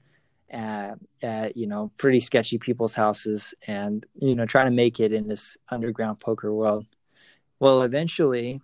[0.50, 5.12] at, at you know pretty sketchy people's houses and you know trying to make it
[5.12, 6.86] in this underground poker world.
[7.58, 8.60] Well eventually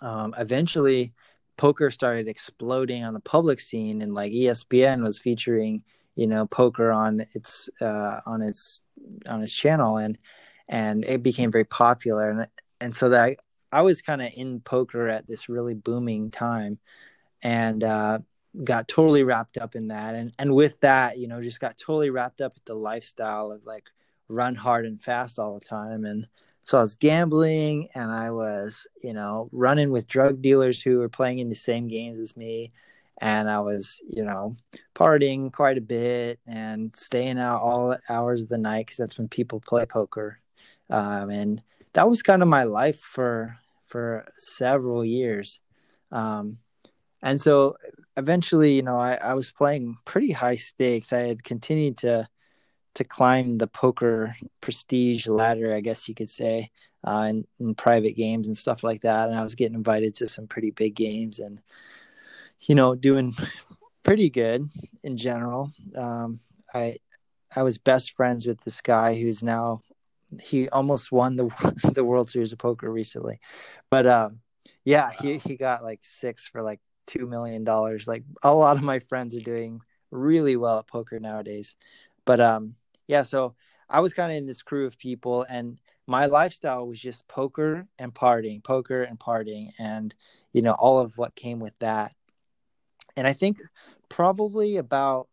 [0.00, 1.12] um, eventually
[1.56, 5.82] poker started exploding on the public scene and like espn was featuring
[6.16, 8.80] you know poker on its uh, on its
[9.28, 10.18] on its channel and
[10.68, 12.30] and it became very popular.
[12.30, 12.46] And
[12.80, 13.36] and so that I,
[13.70, 16.78] I was kind of in poker at this really booming time.
[17.42, 18.20] And uh,
[18.64, 22.10] got totally wrapped up in that and and with that you know just got totally
[22.10, 23.84] wrapped up with the lifestyle of like
[24.28, 26.26] run hard and fast all the time and
[26.64, 31.08] so I was gambling and I was you know running with drug dealers who were
[31.08, 32.72] playing in the same games as me
[33.22, 34.56] and I was, you know,
[34.96, 39.28] partying quite a bit and staying out all hours of the night because that's when
[39.28, 40.40] people play poker.
[40.90, 41.62] Um, and
[41.92, 43.56] that was kind of my life for
[43.86, 45.60] for several years.
[46.10, 46.58] Um,
[47.22, 47.76] and so
[48.16, 51.12] eventually, you know, I, I was playing pretty high stakes.
[51.12, 52.28] I had continued to
[52.94, 56.70] to climb the poker prestige ladder, I guess you could say,
[57.06, 59.30] uh, in, in private games and stuff like that.
[59.30, 61.60] And I was getting invited to some pretty big games and
[62.60, 63.34] you know, doing
[64.02, 64.68] pretty good
[65.02, 65.72] in general.
[65.96, 66.40] Um,
[66.74, 66.98] I
[67.54, 69.80] I was best friends with this guy who's now
[70.40, 71.48] he almost won the
[71.94, 73.40] the World Series of Poker recently,
[73.90, 74.40] but um,
[74.84, 78.06] yeah, he he got like six for like two million dollars.
[78.06, 79.80] Like a lot of my friends are doing
[80.10, 81.74] really well at poker nowadays,
[82.24, 82.74] but um,
[83.06, 83.54] yeah, so
[83.88, 87.86] I was kind of in this crew of people, and my lifestyle was just poker
[87.98, 90.14] and partying, poker and partying, and
[90.52, 92.14] you know all of what came with that.
[93.16, 93.58] And I think
[94.08, 95.28] probably about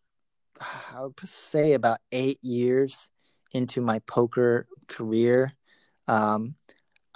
[0.60, 3.10] I would say about eight years
[3.54, 5.54] into my poker career,
[6.08, 6.56] um,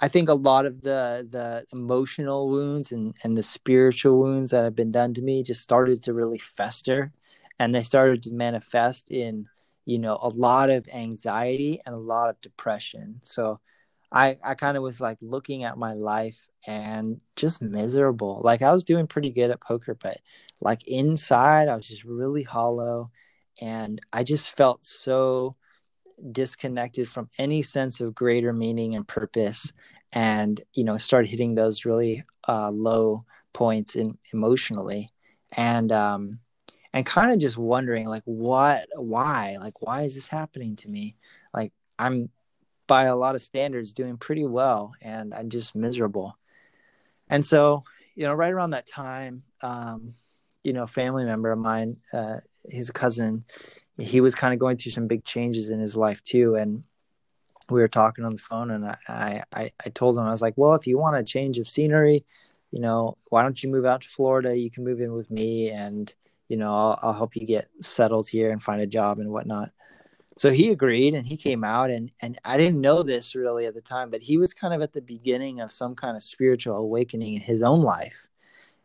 [0.00, 4.64] I think a lot of the the emotional wounds and and the spiritual wounds that
[4.64, 7.12] have been done to me just started to really fester,
[7.58, 9.46] and they started to manifest in
[9.86, 13.20] you know a lot of anxiety and a lot of depression.
[13.24, 13.60] So
[14.12, 18.40] I I kind of was like looking at my life and just miserable.
[18.44, 20.18] Like I was doing pretty good at poker, but
[20.60, 23.10] like inside I was just really hollow
[23.60, 25.56] and I just felt so
[26.32, 29.72] disconnected from any sense of greater meaning and purpose
[30.12, 35.10] and you know started hitting those really uh, low points in, emotionally.
[35.52, 36.38] And um
[36.92, 39.56] and kind of just wondering like what why?
[39.60, 41.16] Like why is this happening to me?
[41.52, 42.28] Like i'm
[42.86, 46.36] by a lot of standards doing pretty well and i'm just miserable.
[47.28, 47.84] And so
[48.14, 50.14] you know right around that time um
[50.62, 52.36] you know a family member of mine uh
[52.68, 53.44] his cousin
[53.98, 56.82] he was kind of going through some big changes in his life too and
[57.70, 60.54] we were talking on the phone and I, I i told him i was like
[60.56, 62.24] well if you want a change of scenery
[62.70, 64.56] you know why don't you move out to florida?
[64.56, 66.12] You can move in with me and
[66.48, 69.70] you know i'll, I'll help you get settled here and find a job and whatnot.
[70.36, 73.74] So he agreed and he came out and and i didn't know this really at
[73.74, 76.76] the time but he was kind of at the beginning of some kind of spiritual
[76.76, 78.26] awakening in his own life.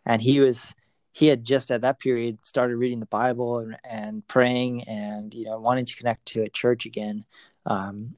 [0.06, 0.76] And he was
[1.12, 5.46] he had just at that period started reading the Bible and, and praying and you
[5.46, 7.26] know wanting to connect to a church again.
[7.66, 8.16] Um,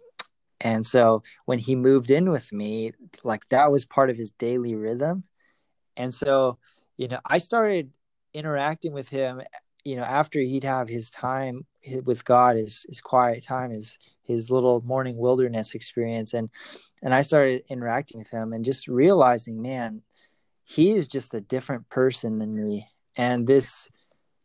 [0.63, 2.91] and so when he moved in with me,
[3.23, 5.23] like that was part of his daily rhythm.
[5.97, 6.59] And so,
[6.97, 7.91] you know, I started
[8.33, 9.41] interacting with him,
[9.83, 11.65] you know, after he'd have his time
[12.03, 16.49] with God, his his quiet time, his his little morning wilderness experience, and
[17.01, 20.03] and I started interacting with him and just realizing, man,
[20.64, 22.88] he is just a different person than me.
[23.18, 23.89] And this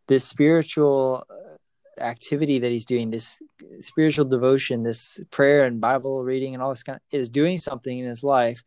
[0.08, 3.38] this spiritual uh, activity that he's doing this
[3.80, 7.98] spiritual devotion this prayer and bible reading and all this kind of is doing something
[7.98, 8.62] in his life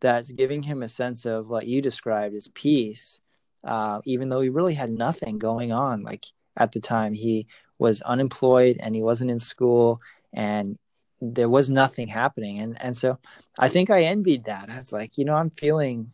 [0.00, 3.20] that's giving him a sense of what you described as peace
[3.64, 6.02] uh, even though he really had nothing going on.
[6.02, 6.24] Like
[6.56, 7.46] at the time he
[7.78, 10.00] was unemployed and he wasn't in school
[10.32, 10.78] and
[11.20, 12.60] there was nothing happening.
[12.60, 13.18] And and so
[13.58, 14.70] i think i envied that.
[14.70, 16.12] I was like you know i'm feeling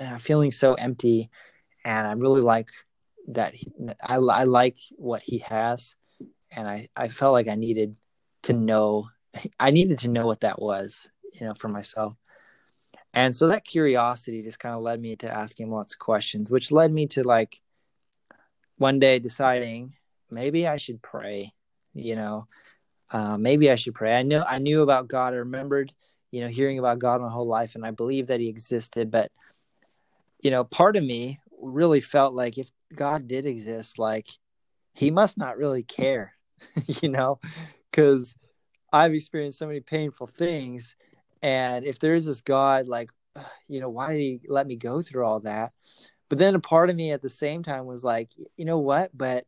[0.00, 1.30] uh, feeling so empty
[1.84, 2.70] and I really like
[3.28, 3.54] that.
[3.54, 3.70] He,
[4.02, 5.94] I I like what he has,
[6.50, 7.96] and I I felt like I needed
[8.44, 9.08] to know.
[9.58, 12.14] I needed to know what that was, you know, for myself.
[13.12, 16.72] And so that curiosity just kind of led me to asking lots of questions, which
[16.72, 17.60] led me to like
[18.76, 19.94] one day deciding
[20.30, 21.52] maybe I should pray.
[21.94, 22.48] You know,
[23.10, 24.16] uh, maybe I should pray.
[24.16, 25.32] I know I knew about God.
[25.32, 25.92] I remembered,
[26.30, 29.10] you know, hearing about God my whole life, and I believed that He existed.
[29.10, 29.30] But
[30.44, 34.28] you know, part of me really felt like if God did exist, like
[34.92, 36.34] he must not really care,
[36.86, 37.40] you know,
[37.90, 38.34] because
[38.92, 40.94] I've experienced so many painful things.
[41.42, 43.10] And if there is this God, like,
[43.68, 45.72] you know, why did he let me go through all that?
[46.28, 49.16] But then a part of me at the same time was like, you know what?
[49.16, 49.46] But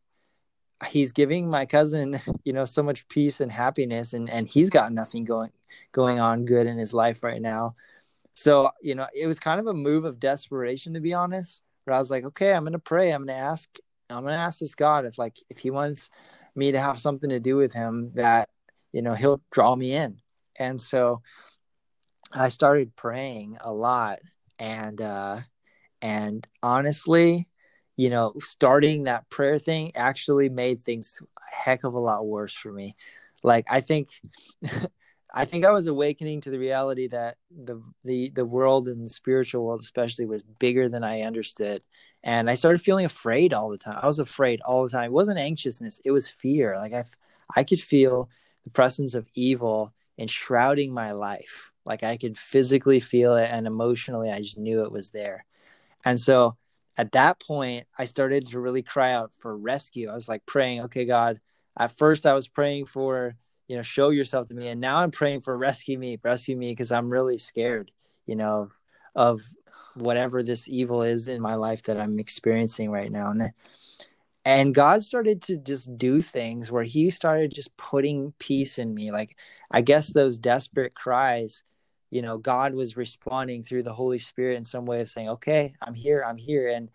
[0.86, 4.92] he's giving my cousin, you know, so much peace and happiness and, and he's got
[4.92, 5.50] nothing going
[5.92, 7.74] going on good in his life right now.
[8.36, 11.96] So, you know, it was kind of a move of desperation to be honest where
[11.96, 13.10] I was like, okay, I'm gonna pray.
[13.10, 13.68] I'm gonna ask.
[14.10, 16.10] I'm gonna ask this God if like if He wants
[16.54, 18.50] me to have something to do with Him, that
[18.92, 20.20] you know He'll draw me in.
[20.58, 21.22] And so
[22.30, 24.18] I started praying a lot,
[24.58, 25.38] and uh,
[26.02, 27.48] and honestly,
[27.96, 32.52] you know, starting that prayer thing actually made things a heck of a lot worse
[32.54, 32.96] for me.
[33.42, 34.08] Like I think
[35.32, 39.10] I think I was awakening to the reality that the the the world and the
[39.10, 41.82] spiritual world especially was bigger than I understood.
[42.22, 43.98] And I started feeling afraid all the time.
[44.02, 45.06] I was afraid all the time.
[45.06, 46.76] It wasn't anxiousness, it was fear.
[46.78, 47.04] Like I
[47.54, 48.30] I could feel
[48.64, 51.70] the presence of evil enshrouding my life.
[51.84, 55.44] Like I could physically feel it and emotionally I just knew it was there.
[56.04, 56.56] And so
[56.96, 60.08] at that point I started to really cry out for rescue.
[60.08, 61.40] I was like praying, okay, God,
[61.78, 63.36] at first I was praying for
[63.68, 64.68] you know, show yourself to me.
[64.68, 67.90] And now I'm praying for rescue me, rescue me, because I'm really scared,
[68.26, 68.70] you know,
[69.14, 69.42] of
[69.94, 73.30] whatever this evil is in my life that I'm experiencing right now.
[73.30, 73.50] And
[74.44, 79.10] and God started to just do things where He started just putting peace in me.
[79.10, 79.36] Like
[79.70, 81.64] I guess those desperate cries,
[82.10, 85.74] you know, God was responding through the Holy Spirit in some way of saying, "Okay,
[85.82, 86.90] I'm here, I'm here," and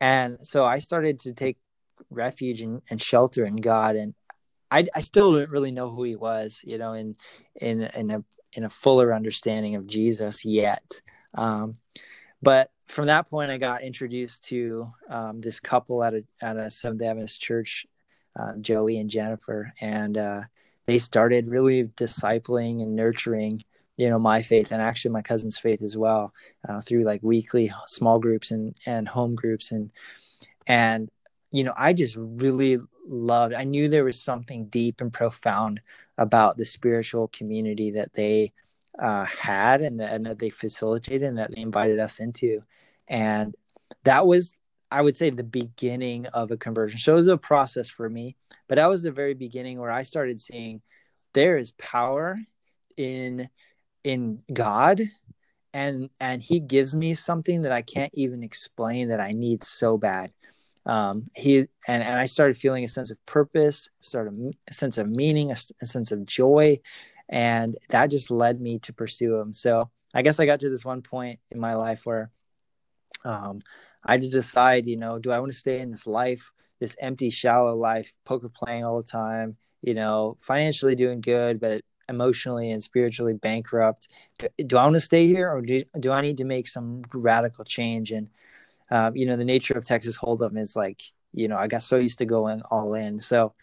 [0.00, 1.58] and so I started to take
[2.10, 4.14] refuge and, and shelter in God, and
[4.70, 7.16] I, I still didn't really know who he was, you know, in
[7.56, 11.00] in in a in a fuller understanding of Jesus yet.
[11.34, 11.74] Um,
[12.42, 16.70] but from that point, I got introduced to um, this couple at a at a
[16.70, 17.86] Seventh Adventist church,
[18.38, 20.42] uh, Joey and Jennifer, and uh,
[20.86, 23.62] they started really discipling and nurturing,
[23.96, 26.32] you know, my faith and actually my cousin's faith as well,
[26.68, 29.90] uh, through like weekly small groups and and home groups and
[30.66, 31.10] and
[31.50, 33.54] you know, I just really loved.
[33.54, 35.80] I knew there was something deep and profound
[36.18, 38.52] about the spiritual community that they
[38.98, 42.60] uh, had and, and that they facilitated and that they invited us into.
[43.06, 43.54] And
[44.04, 44.54] that was,
[44.90, 46.98] I would say, the beginning of a conversion.
[46.98, 48.36] So it was a process for me,
[48.68, 50.82] but that was the very beginning where I started seeing
[51.32, 52.38] there is power
[52.96, 53.48] in
[54.04, 55.02] in God
[55.72, 59.98] and and he gives me something that I can't even explain that I need so
[59.98, 60.32] bad.
[60.88, 65.08] Um, he and, and I started feeling a sense of purpose, started a sense of
[65.08, 66.80] meaning, a, a sense of joy,
[67.28, 69.52] and that just led me to pursue him.
[69.52, 72.30] So i guess i got to this one point in my life where
[73.24, 73.60] um,
[74.04, 76.96] i had to decide you know do i want to stay in this life this
[77.00, 82.70] empty shallow life poker playing all the time you know financially doing good but emotionally
[82.70, 84.08] and spiritually bankrupt?
[84.38, 87.64] Do i want to stay here or do, do i need to make some radical
[87.64, 88.12] change?
[88.12, 88.28] And
[88.90, 91.96] um, you know the nature of texas hold'em is like you know i got so
[91.96, 93.54] used to going all in so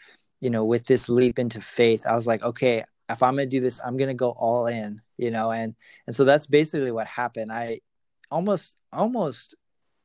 [0.41, 3.61] you know with this leap into faith i was like okay if I'm gonna do
[3.61, 5.75] this, I'm gonna go all in, you know, and
[6.07, 7.51] and so that's basically what happened.
[7.51, 7.81] I
[8.31, 9.55] almost almost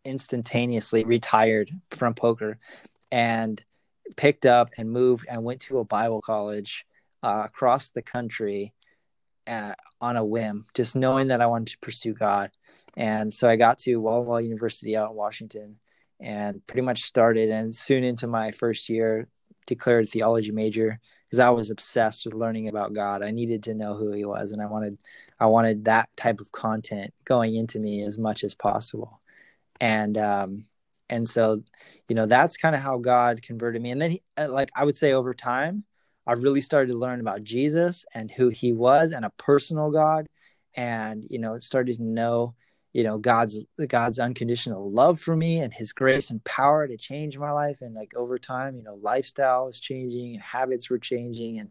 [0.05, 2.59] instantaneously retired from poker
[3.11, 3.63] and
[4.17, 6.85] picked up and moved and went to a Bible college
[7.23, 8.75] uh, across the country
[9.47, 12.51] uh, on a whim, just knowing that I wanted to pursue God.
[12.97, 15.77] And so I got to Walla Walla University out in Washington
[16.21, 17.51] and pretty much started.
[17.51, 19.29] And soon into my first year,
[19.67, 23.23] declared theology major because I was obsessed with learning about God.
[23.23, 24.99] I needed to know who He was, and I wanted
[25.39, 29.21] I wanted that type of content going into me as much as possible.
[29.81, 30.65] And um,
[31.09, 31.63] and so,
[32.09, 33.91] you know, that's kind of how God converted me.
[33.91, 35.85] And then, he, uh, like I would say, over time,
[36.27, 40.27] I've really started to learn about Jesus and who He was, and a personal God,
[40.75, 42.55] and you know, started to know
[42.93, 47.39] you know god's god's unconditional love for me and his grace and power to change
[47.39, 47.83] my life.
[47.83, 51.71] And like over time you know lifestyle is changing and habits were changing and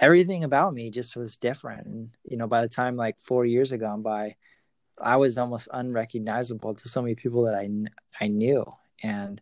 [0.00, 1.86] everything about me just was different.
[1.86, 4.36] And you know by the time like four years had gone by
[5.02, 7.68] i was almost unrecognizable to so many people that i
[8.20, 8.64] i knew.
[9.02, 9.40] And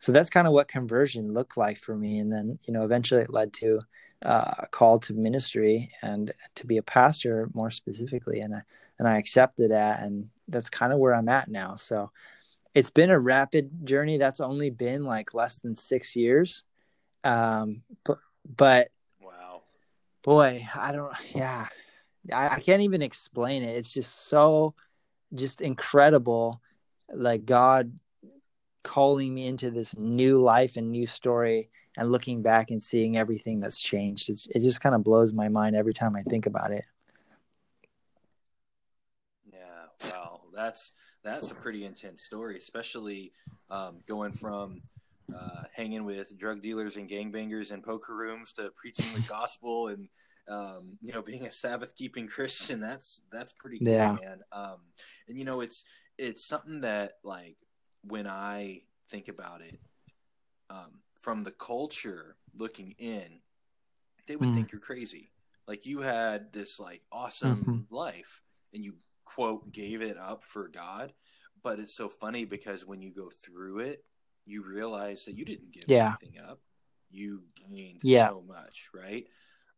[0.00, 2.18] so that's kind of what conversion looked like for me.
[2.18, 3.80] And then you know eventually it led to
[4.24, 8.40] uh, a call to ministry and to be a pastor more specifically.
[8.40, 8.62] And I,
[8.98, 11.76] and I accepted that and that's kind of where I'm at now.
[11.76, 12.10] So
[12.74, 14.18] it's been a rapid journey.
[14.18, 16.64] That's only been like less than six years.
[17.24, 18.18] Um, but,
[18.56, 18.88] but
[19.20, 19.62] wow,
[20.22, 21.66] boy, I don't, yeah,
[22.32, 23.76] I, I can't even explain it.
[23.76, 24.74] It's just so,
[25.34, 26.60] just incredible.
[27.12, 27.92] Like God
[28.82, 33.60] calling me into this new life and new story and looking back and seeing everything
[33.60, 34.30] that's changed.
[34.30, 36.84] It's, it just kind of blows my mind every time I think about it.
[40.58, 40.92] That's
[41.22, 43.32] that's a pretty intense story, especially
[43.70, 44.82] um, going from
[45.34, 50.08] uh, hanging with drug dealers and gangbangers in poker rooms to preaching the gospel and
[50.48, 52.80] um, you know being a Sabbath keeping Christian.
[52.80, 54.16] That's that's pretty cool, yeah.
[54.20, 54.40] man.
[54.52, 54.78] Um,
[55.28, 55.84] and you know it's
[56.18, 57.56] it's something that like
[58.02, 59.78] when I think about it
[60.70, 63.40] um, from the culture looking in,
[64.26, 64.54] they would mm.
[64.54, 65.30] think you're crazy.
[65.66, 67.56] Like you had this like awesome
[67.90, 67.94] mm-hmm.
[67.94, 68.42] life
[68.72, 68.94] and you
[69.28, 71.12] quote gave it up for God.
[71.62, 74.04] But it's so funny because when you go through it,
[74.46, 76.14] you realize that you didn't give yeah.
[76.20, 76.60] anything up.
[77.10, 78.28] You gained yeah.
[78.28, 79.26] so much, right?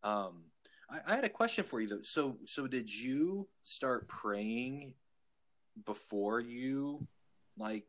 [0.02, 0.44] Um,
[0.88, 2.02] I, I had a question for you though.
[2.02, 4.94] So, so did you start praying
[5.84, 7.06] before you
[7.56, 7.86] like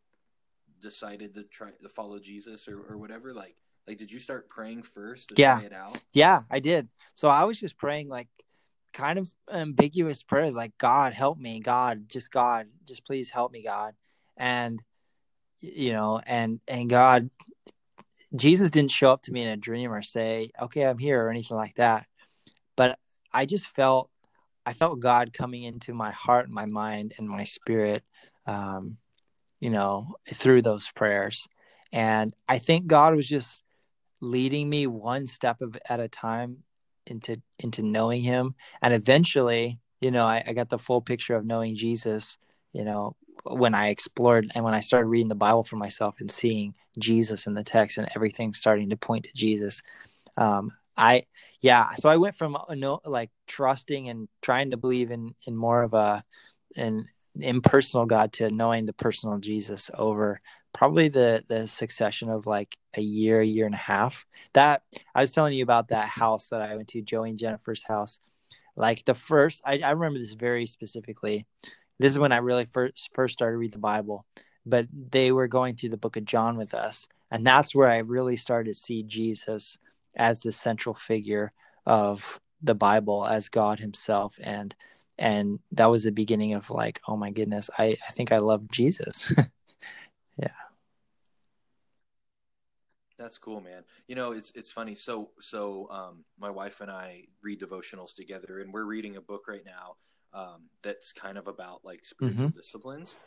[0.80, 3.34] decided to try to follow Jesus or, or whatever?
[3.34, 3.56] Like,
[3.88, 5.62] like did you start praying first yeah.
[5.62, 6.02] it out?
[6.14, 6.88] Yeah, I did.
[7.16, 8.30] So I was just praying like
[8.94, 13.64] kind of ambiguous prayers like god help me god just god just please help me
[13.64, 13.94] god.
[14.38, 14.82] And
[15.60, 17.30] you know and and god
[18.36, 21.30] jesus didn't show up to me in a dream or say okay i'm here or
[21.30, 22.08] anything like that.
[22.76, 22.98] But
[23.34, 24.10] i just felt
[24.66, 28.04] i felt god coming into my heart my mind and my spirit
[28.48, 28.98] um
[29.60, 31.48] you know through those prayers.
[31.92, 33.64] And i think god was just
[34.22, 36.64] leading me one step of, at a time
[37.06, 38.56] into into knowing him.
[38.82, 42.38] And eventually you know I, I got the full picture of knowing jesus
[42.74, 46.30] you know when i explored and when i started reading the bible for myself and
[46.30, 49.82] seeing jesus in the text and everything starting to point to jesus.
[50.38, 51.24] Um, I
[51.62, 55.56] yeah, so I went from uh, no like trusting and trying to believe in in
[55.56, 56.24] more of a
[56.76, 57.06] an
[57.40, 60.40] impersonal God to knowing the personal Jesus over
[60.74, 64.26] probably the the succession of like a year, year and a half.
[64.54, 66.20] That I was telling you about that mm-hmm.
[66.20, 68.20] house that I went to, Joey and Jennifer's house.
[68.76, 71.46] Like the first, I, I remember this very specifically.
[72.00, 74.26] This is when I really first first started to read the Bible.
[74.66, 78.00] But they were going through the Book of John with us, and that's where I
[78.00, 79.78] really started to see Jesus
[80.16, 81.52] as the central figure
[81.86, 84.76] of the Bible, as God Himself, and
[85.18, 88.70] and that was the beginning of like, oh my goodness, I I think I love
[88.70, 89.32] Jesus.
[90.38, 90.50] yeah.
[93.18, 93.84] That's cool, man.
[94.08, 94.96] You know, it's it's funny.
[94.96, 99.48] So so um, my wife and I read devotionals together, and we're reading a book
[99.48, 99.96] right now
[100.34, 102.58] um, that's kind of about like spiritual mm-hmm.
[102.58, 103.18] disciplines.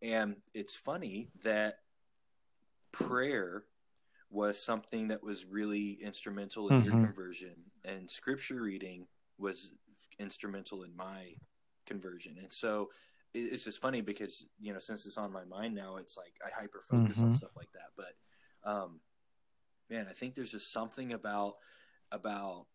[0.00, 1.80] And it's funny that
[2.92, 3.64] prayer
[4.30, 6.98] was something that was really instrumental in mm-hmm.
[6.98, 9.06] your conversion, and scripture reading
[9.38, 9.72] was
[10.18, 11.34] instrumental in my
[11.86, 12.36] conversion.
[12.38, 12.88] And so
[13.36, 16.48] it's just funny because you know since it's on my mind now, it's like I
[16.58, 17.26] hyper focus mm-hmm.
[17.26, 17.90] on stuff like that.
[17.96, 19.00] But um,
[19.90, 21.54] man, I think there's just something about
[22.10, 22.66] about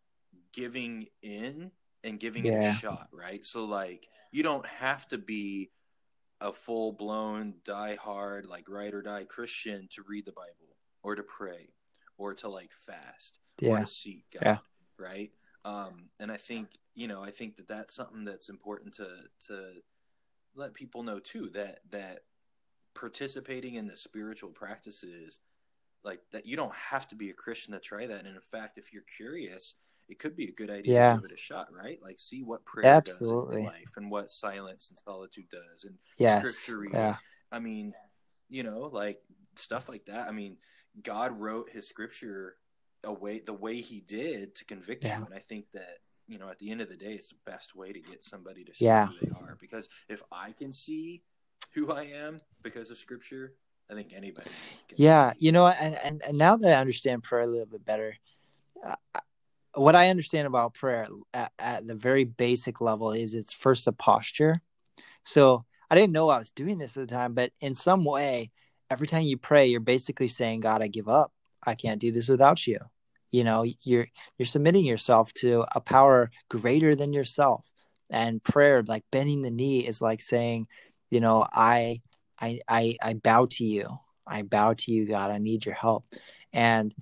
[0.53, 1.71] giving in
[2.03, 2.69] and giving yeah.
[2.69, 3.43] it a shot, right?
[3.43, 5.71] So like you don't have to be
[6.39, 11.15] a full blown die hard like ride or die Christian to read the Bible or
[11.15, 11.69] to pray
[12.17, 13.69] or to like fast yeah.
[13.69, 14.57] or to seek God, yeah.
[14.97, 15.31] right?
[15.65, 19.07] Um, and I think you know I think that that's something that's important to
[19.47, 19.73] to
[20.55, 22.21] let people know too that that
[22.93, 25.39] participating in the spiritual practices
[26.03, 28.25] like that you don't have to be a Christian to try that.
[28.25, 29.75] And in fact, if you're curious,
[30.09, 31.13] it could be a good idea yeah.
[31.13, 31.99] to give it a shot, right?
[32.01, 33.55] Like see what prayer Absolutely.
[33.55, 36.39] does in life and what silence and solitude does and yes.
[36.39, 36.97] scripture reading.
[36.97, 37.15] Yeah.
[37.51, 37.93] I mean,
[38.49, 39.19] you know, like
[39.55, 40.27] stuff like that.
[40.27, 40.57] I mean,
[41.01, 42.55] God wrote his scripture
[43.03, 45.19] away the way he did to convict yeah.
[45.19, 45.25] you.
[45.25, 45.99] And I think that,
[46.31, 48.63] you know, at the end of the day, it's the best way to get somebody
[48.63, 49.07] to see yeah.
[49.07, 49.57] who they are.
[49.59, 51.23] Because if I can see
[51.73, 53.53] who I am because of scripture,
[53.89, 54.49] I think anybody.
[54.95, 58.15] yeah, you know, and, and, and now that I understand prayer a little bit better,
[58.85, 58.95] uh,
[59.73, 63.91] what I understand about prayer at, at the very basic level is it's first a
[63.91, 64.61] posture.
[65.25, 68.51] So I didn't know I was doing this at the time, but in some way,
[68.89, 71.33] every time you pray, you're basically saying, "God, I give up.
[71.65, 72.79] I can't do this without you."
[73.31, 74.07] You know, you're
[74.37, 77.65] you're submitting yourself to a power greater than yourself.
[78.09, 80.67] And prayer, like bending the knee, is like saying,
[81.09, 82.01] you know, I
[82.41, 83.99] I, I, I bow to you.
[84.25, 85.29] I bow to you, God.
[85.29, 86.05] I need your help.
[86.51, 86.93] And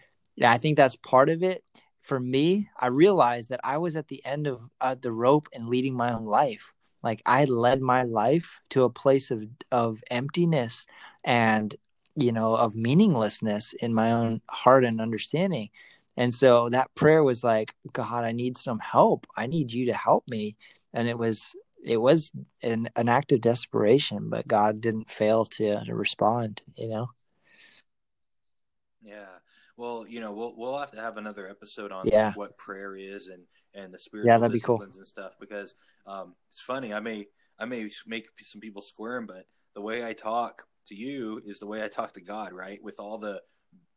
[0.44, 1.64] I think that's part of it.
[2.02, 5.70] For me, I realized that I was at the end of uh, the rope and
[5.70, 6.74] leading my own life.
[7.04, 10.86] Like I led my life to a place of of emptiness
[11.24, 11.74] and
[12.16, 15.70] you know of meaninglessness in my own heart and understanding.
[16.20, 19.26] And so that prayer was like, God, I need some help.
[19.38, 20.58] I need you to help me.
[20.94, 25.82] And it was it was an, an act of desperation, but God didn't fail to,
[25.86, 27.08] to respond, you know?
[29.02, 29.38] Yeah.
[29.78, 32.34] Well, you know, we'll, we'll have to have another episode on yeah.
[32.36, 33.44] what prayer is and,
[33.74, 34.82] and the spiritual yeah, that'd be cool.
[34.82, 35.74] and stuff, because,
[36.06, 36.94] um, it's funny.
[36.94, 41.42] I may, I may make some people squirm, but the way I talk to you
[41.46, 42.84] is the way I talk to God, right?
[42.84, 43.42] With all the,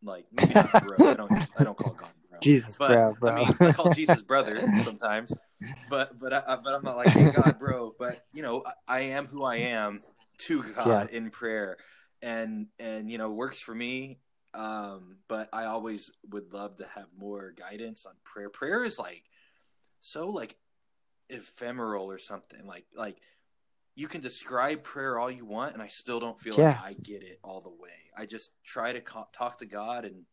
[0.03, 1.09] like, maybe not bro.
[1.09, 2.39] I don't, I don't call God bro.
[2.41, 3.31] Jesus, but, bro, bro.
[3.31, 5.33] I mean, I call Jesus brother sometimes
[5.89, 7.95] but but I, but I'm not like, hey God, bro.
[7.99, 9.97] But you know, I, I am who I am
[10.39, 11.17] to God yeah.
[11.17, 11.77] in prayer,
[12.21, 14.19] and and you know, works for me.
[14.55, 18.51] Um, but I always would love to have more guidance on prayer.
[18.51, 19.25] Prayer is like
[20.01, 20.57] so like
[21.31, 22.67] ephemeral or something.
[22.67, 23.19] Like like
[23.95, 26.69] you can describe prayer all you want, and I still don't feel yeah.
[26.69, 27.91] like I get it all the way.
[28.17, 30.25] I just try to co- talk to God and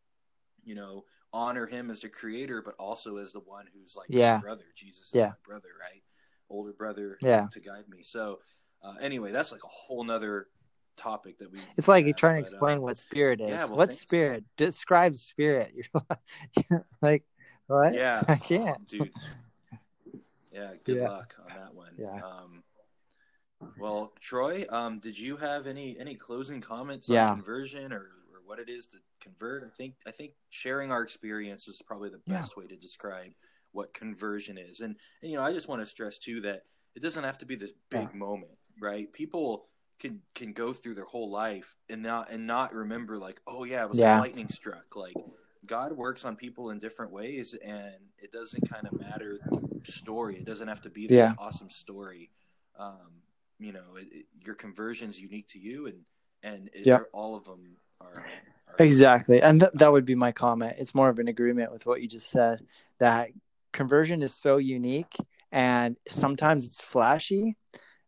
[0.63, 4.35] you know honor him as the creator, but also as the one who's like yeah.
[4.35, 4.63] my brother.
[4.75, 5.27] Jesus is yeah.
[5.27, 6.01] my brother, right?
[6.49, 7.47] Older brother yeah.
[7.51, 8.03] to guide me.
[8.03, 8.39] So
[8.83, 10.47] uh, anyway, that's like a whole nother
[10.95, 13.49] topic that we it's like you're trying to explain uh, what spirit is.
[13.49, 14.43] Yeah, well, what spirit?
[14.57, 15.73] Describe spirit.
[16.69, 17.23] You're like
[17.67, 17.93] what?
[17.93, 18.23] Yeah.
[18.27, 18.77] I can't.
[18.79, 19.11] Oh, dude.
[20.51, 21.09] Yeah, good yeah.
[21.09, 21.91] luck on that one.
[21.97, 22.15] Yeah.
[22.15, 22.63] Um,
[23.79, 27.29] well, Troy, um, did you have any any closing comments yeah.
[27.29, 29.63] on conversion or or what it is to convert.
[29.63, 32.61] I think I think sharing our experience is probably the best yeah.
[32.61, 33.31] way to describe
[33.71, 34.81] what conversion is.
[34.81, 36.63] And and you know, I just want to stress too that
[36.95, 38.17] it doesn't have to be this big yeah.
[38.17, 39.11] moment, right?
[39.13, 39.67] People
[39.99, 43.83] can can go through their whole life and not and not remember like, oh yeah,
[43.83, 44.19] it was yeah.
[44.19, 44.95] lightning struck.
[44.95, 45.15] Like
[45.65, 49.39] God works on people in different ways, and it doesn't kind of matter
[49.83, 50.37] the story.
[50.37, 51.33] It doesn't have to be this yeah.
[51.37, 52.31] awesome story.
[52.77, 53.21] Um,
[53.59, 56.01] you know, it, it, your conversion is unique to you, and
[56.41, 58.25] and it, all of them are,
[58.67, 60.75] our exactly, and th- that would be my comment.
[60.79, 62.61] It's more of an agreement with what you just said
[62.99, 63.29] that
[63.73, 65.15] conversion is so unique,
[65.51, 67.55] and sometimes it's flashy,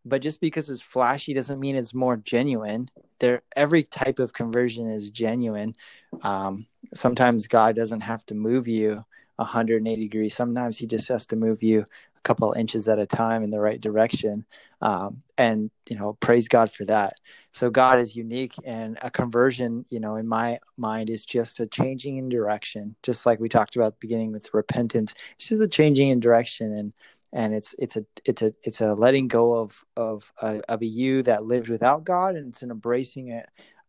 [0.05, 2.89] but just because it's flashy doesn't mean it's more genuine.
[3.19, 5.75] There, every type of conversion is genuine.
[6.23, 10.35] Um, sometimes God doesn't have to move you 180 degrees.
[10.35, 11.85] Sometimes He just has to move you
[12.23, 14.45] a couple inches at a time in the right direction.
[14.81, 17.15] Um, and, you know, praise God for that.
[17.51, 21.67] So God is unique and a conversion, you know, in my mind is just a
[21.67, 25.13] changing in direction, just like we talked about beginning with repentance.
[25.35, 26.93] It's just a changing in direction and
[27.33, 30.85] and it's it's a it's a it's a letting go of of a, of a
[30.85, 33.45] you that lived without God and it's an embracing a,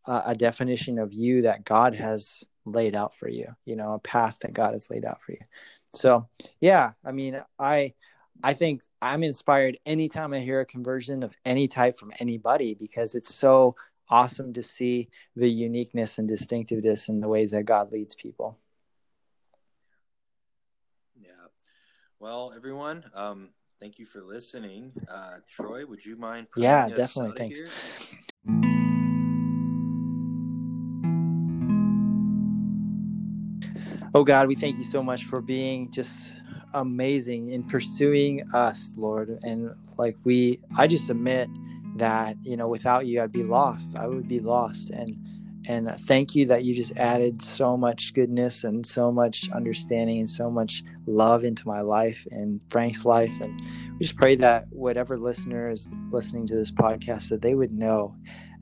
[0.06, 4.38] a definition of you that God has laid out for you, you know, a path
[4.40, 5.40] that God has laid out for you.
[5.94, 6.28] So,
[6.60, 7.94] yeah, I mean, I
[8.44, 13.14] I think I'm inspired anytime I hear a conversion of any type from anybody because
[13.14, 13.76] it's so
[14.08, 18.58] awesome to see the uniqueness and distinctiveness in the ways that God leads people.
[21.16, 21.30] Yeah.
[22.18, 24.92] Well, everyone, um, thank you for listening.
[25.08, 26.48] Uh, Troy, would you mind?
[26.56, 27.38] Yeah, definitely.
[27.38, 27.58] Thanks.
[27.60, 27.70] Here?
[34.14, 36.34] Oh God, we thank you so much for being just
[36.74, 39.38] amazing in pursuing us, Lord.
[39.42, 41.48] And like we, I just admit
[41.96, 43.96] that you know without you, I'd be lost.
[43.96, 44.90] I would be lost.
[44.90, 45.16] And
[45.68, 50.30] and thank you that you just added so much goodness and so much understanding and
[50.30, 53.32] so much love into my life and Frank's life.
[53.40, 53.62] And
[53.92, 58.16] we just pray that whatever listener is listening to this podcast, that they would know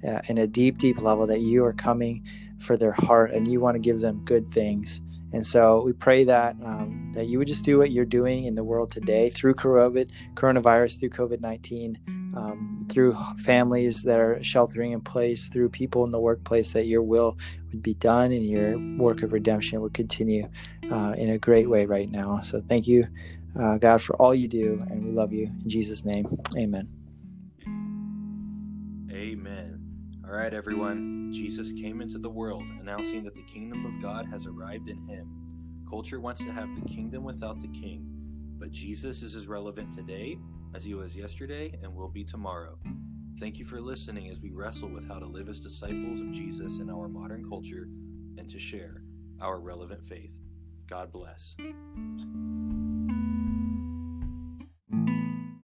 [0.07, 2.27] uh, in a deep, deep level that you are coming
[2.59, 5.01] for their heart and you want to give them good things
[5.33, 8.55] and so we pray that um, that you would just do what you're doing in
[8.55, 11.99] the world today through COVID, coronavirus, through COVID nineteen,
[12.37, 16.73] um, through families that are sheltering in place, through people in the workplace.
[16.73, 17.39] That your will
[17.73, 20.49] would be done and your work of redemption would continue
[20.91, 22.41] uh, in a great way right now.
[22.41, 23.07] So thank you,
[23.59, 26.27] uh, God, for all you do, and we love you in Jesus' name.
[26.57, 26.89] Amen.
[29.13, 29.70] Amen.
[30.31, 31.33] All right, everyone.
[31.33, 35.29] Jesus came into the world announcing that the kingdom of God has arrived in him.
[35.89, 38.07] Culture wants to have the kingdom without the king,
[38.57, 40.39] but Jesus is as relevant today
[40.73, 42.79] as he was yesterday and will be tomorrow.
[43.41, 46.79] Thank you for listening as we wrestle with how to live as disciples of Jesus
[46.79, 47.89] in our modern culture
[48.39, 49.03] and to share
[49.41, 50.31] our relevant faith.
[50.87, 51.57] God bless.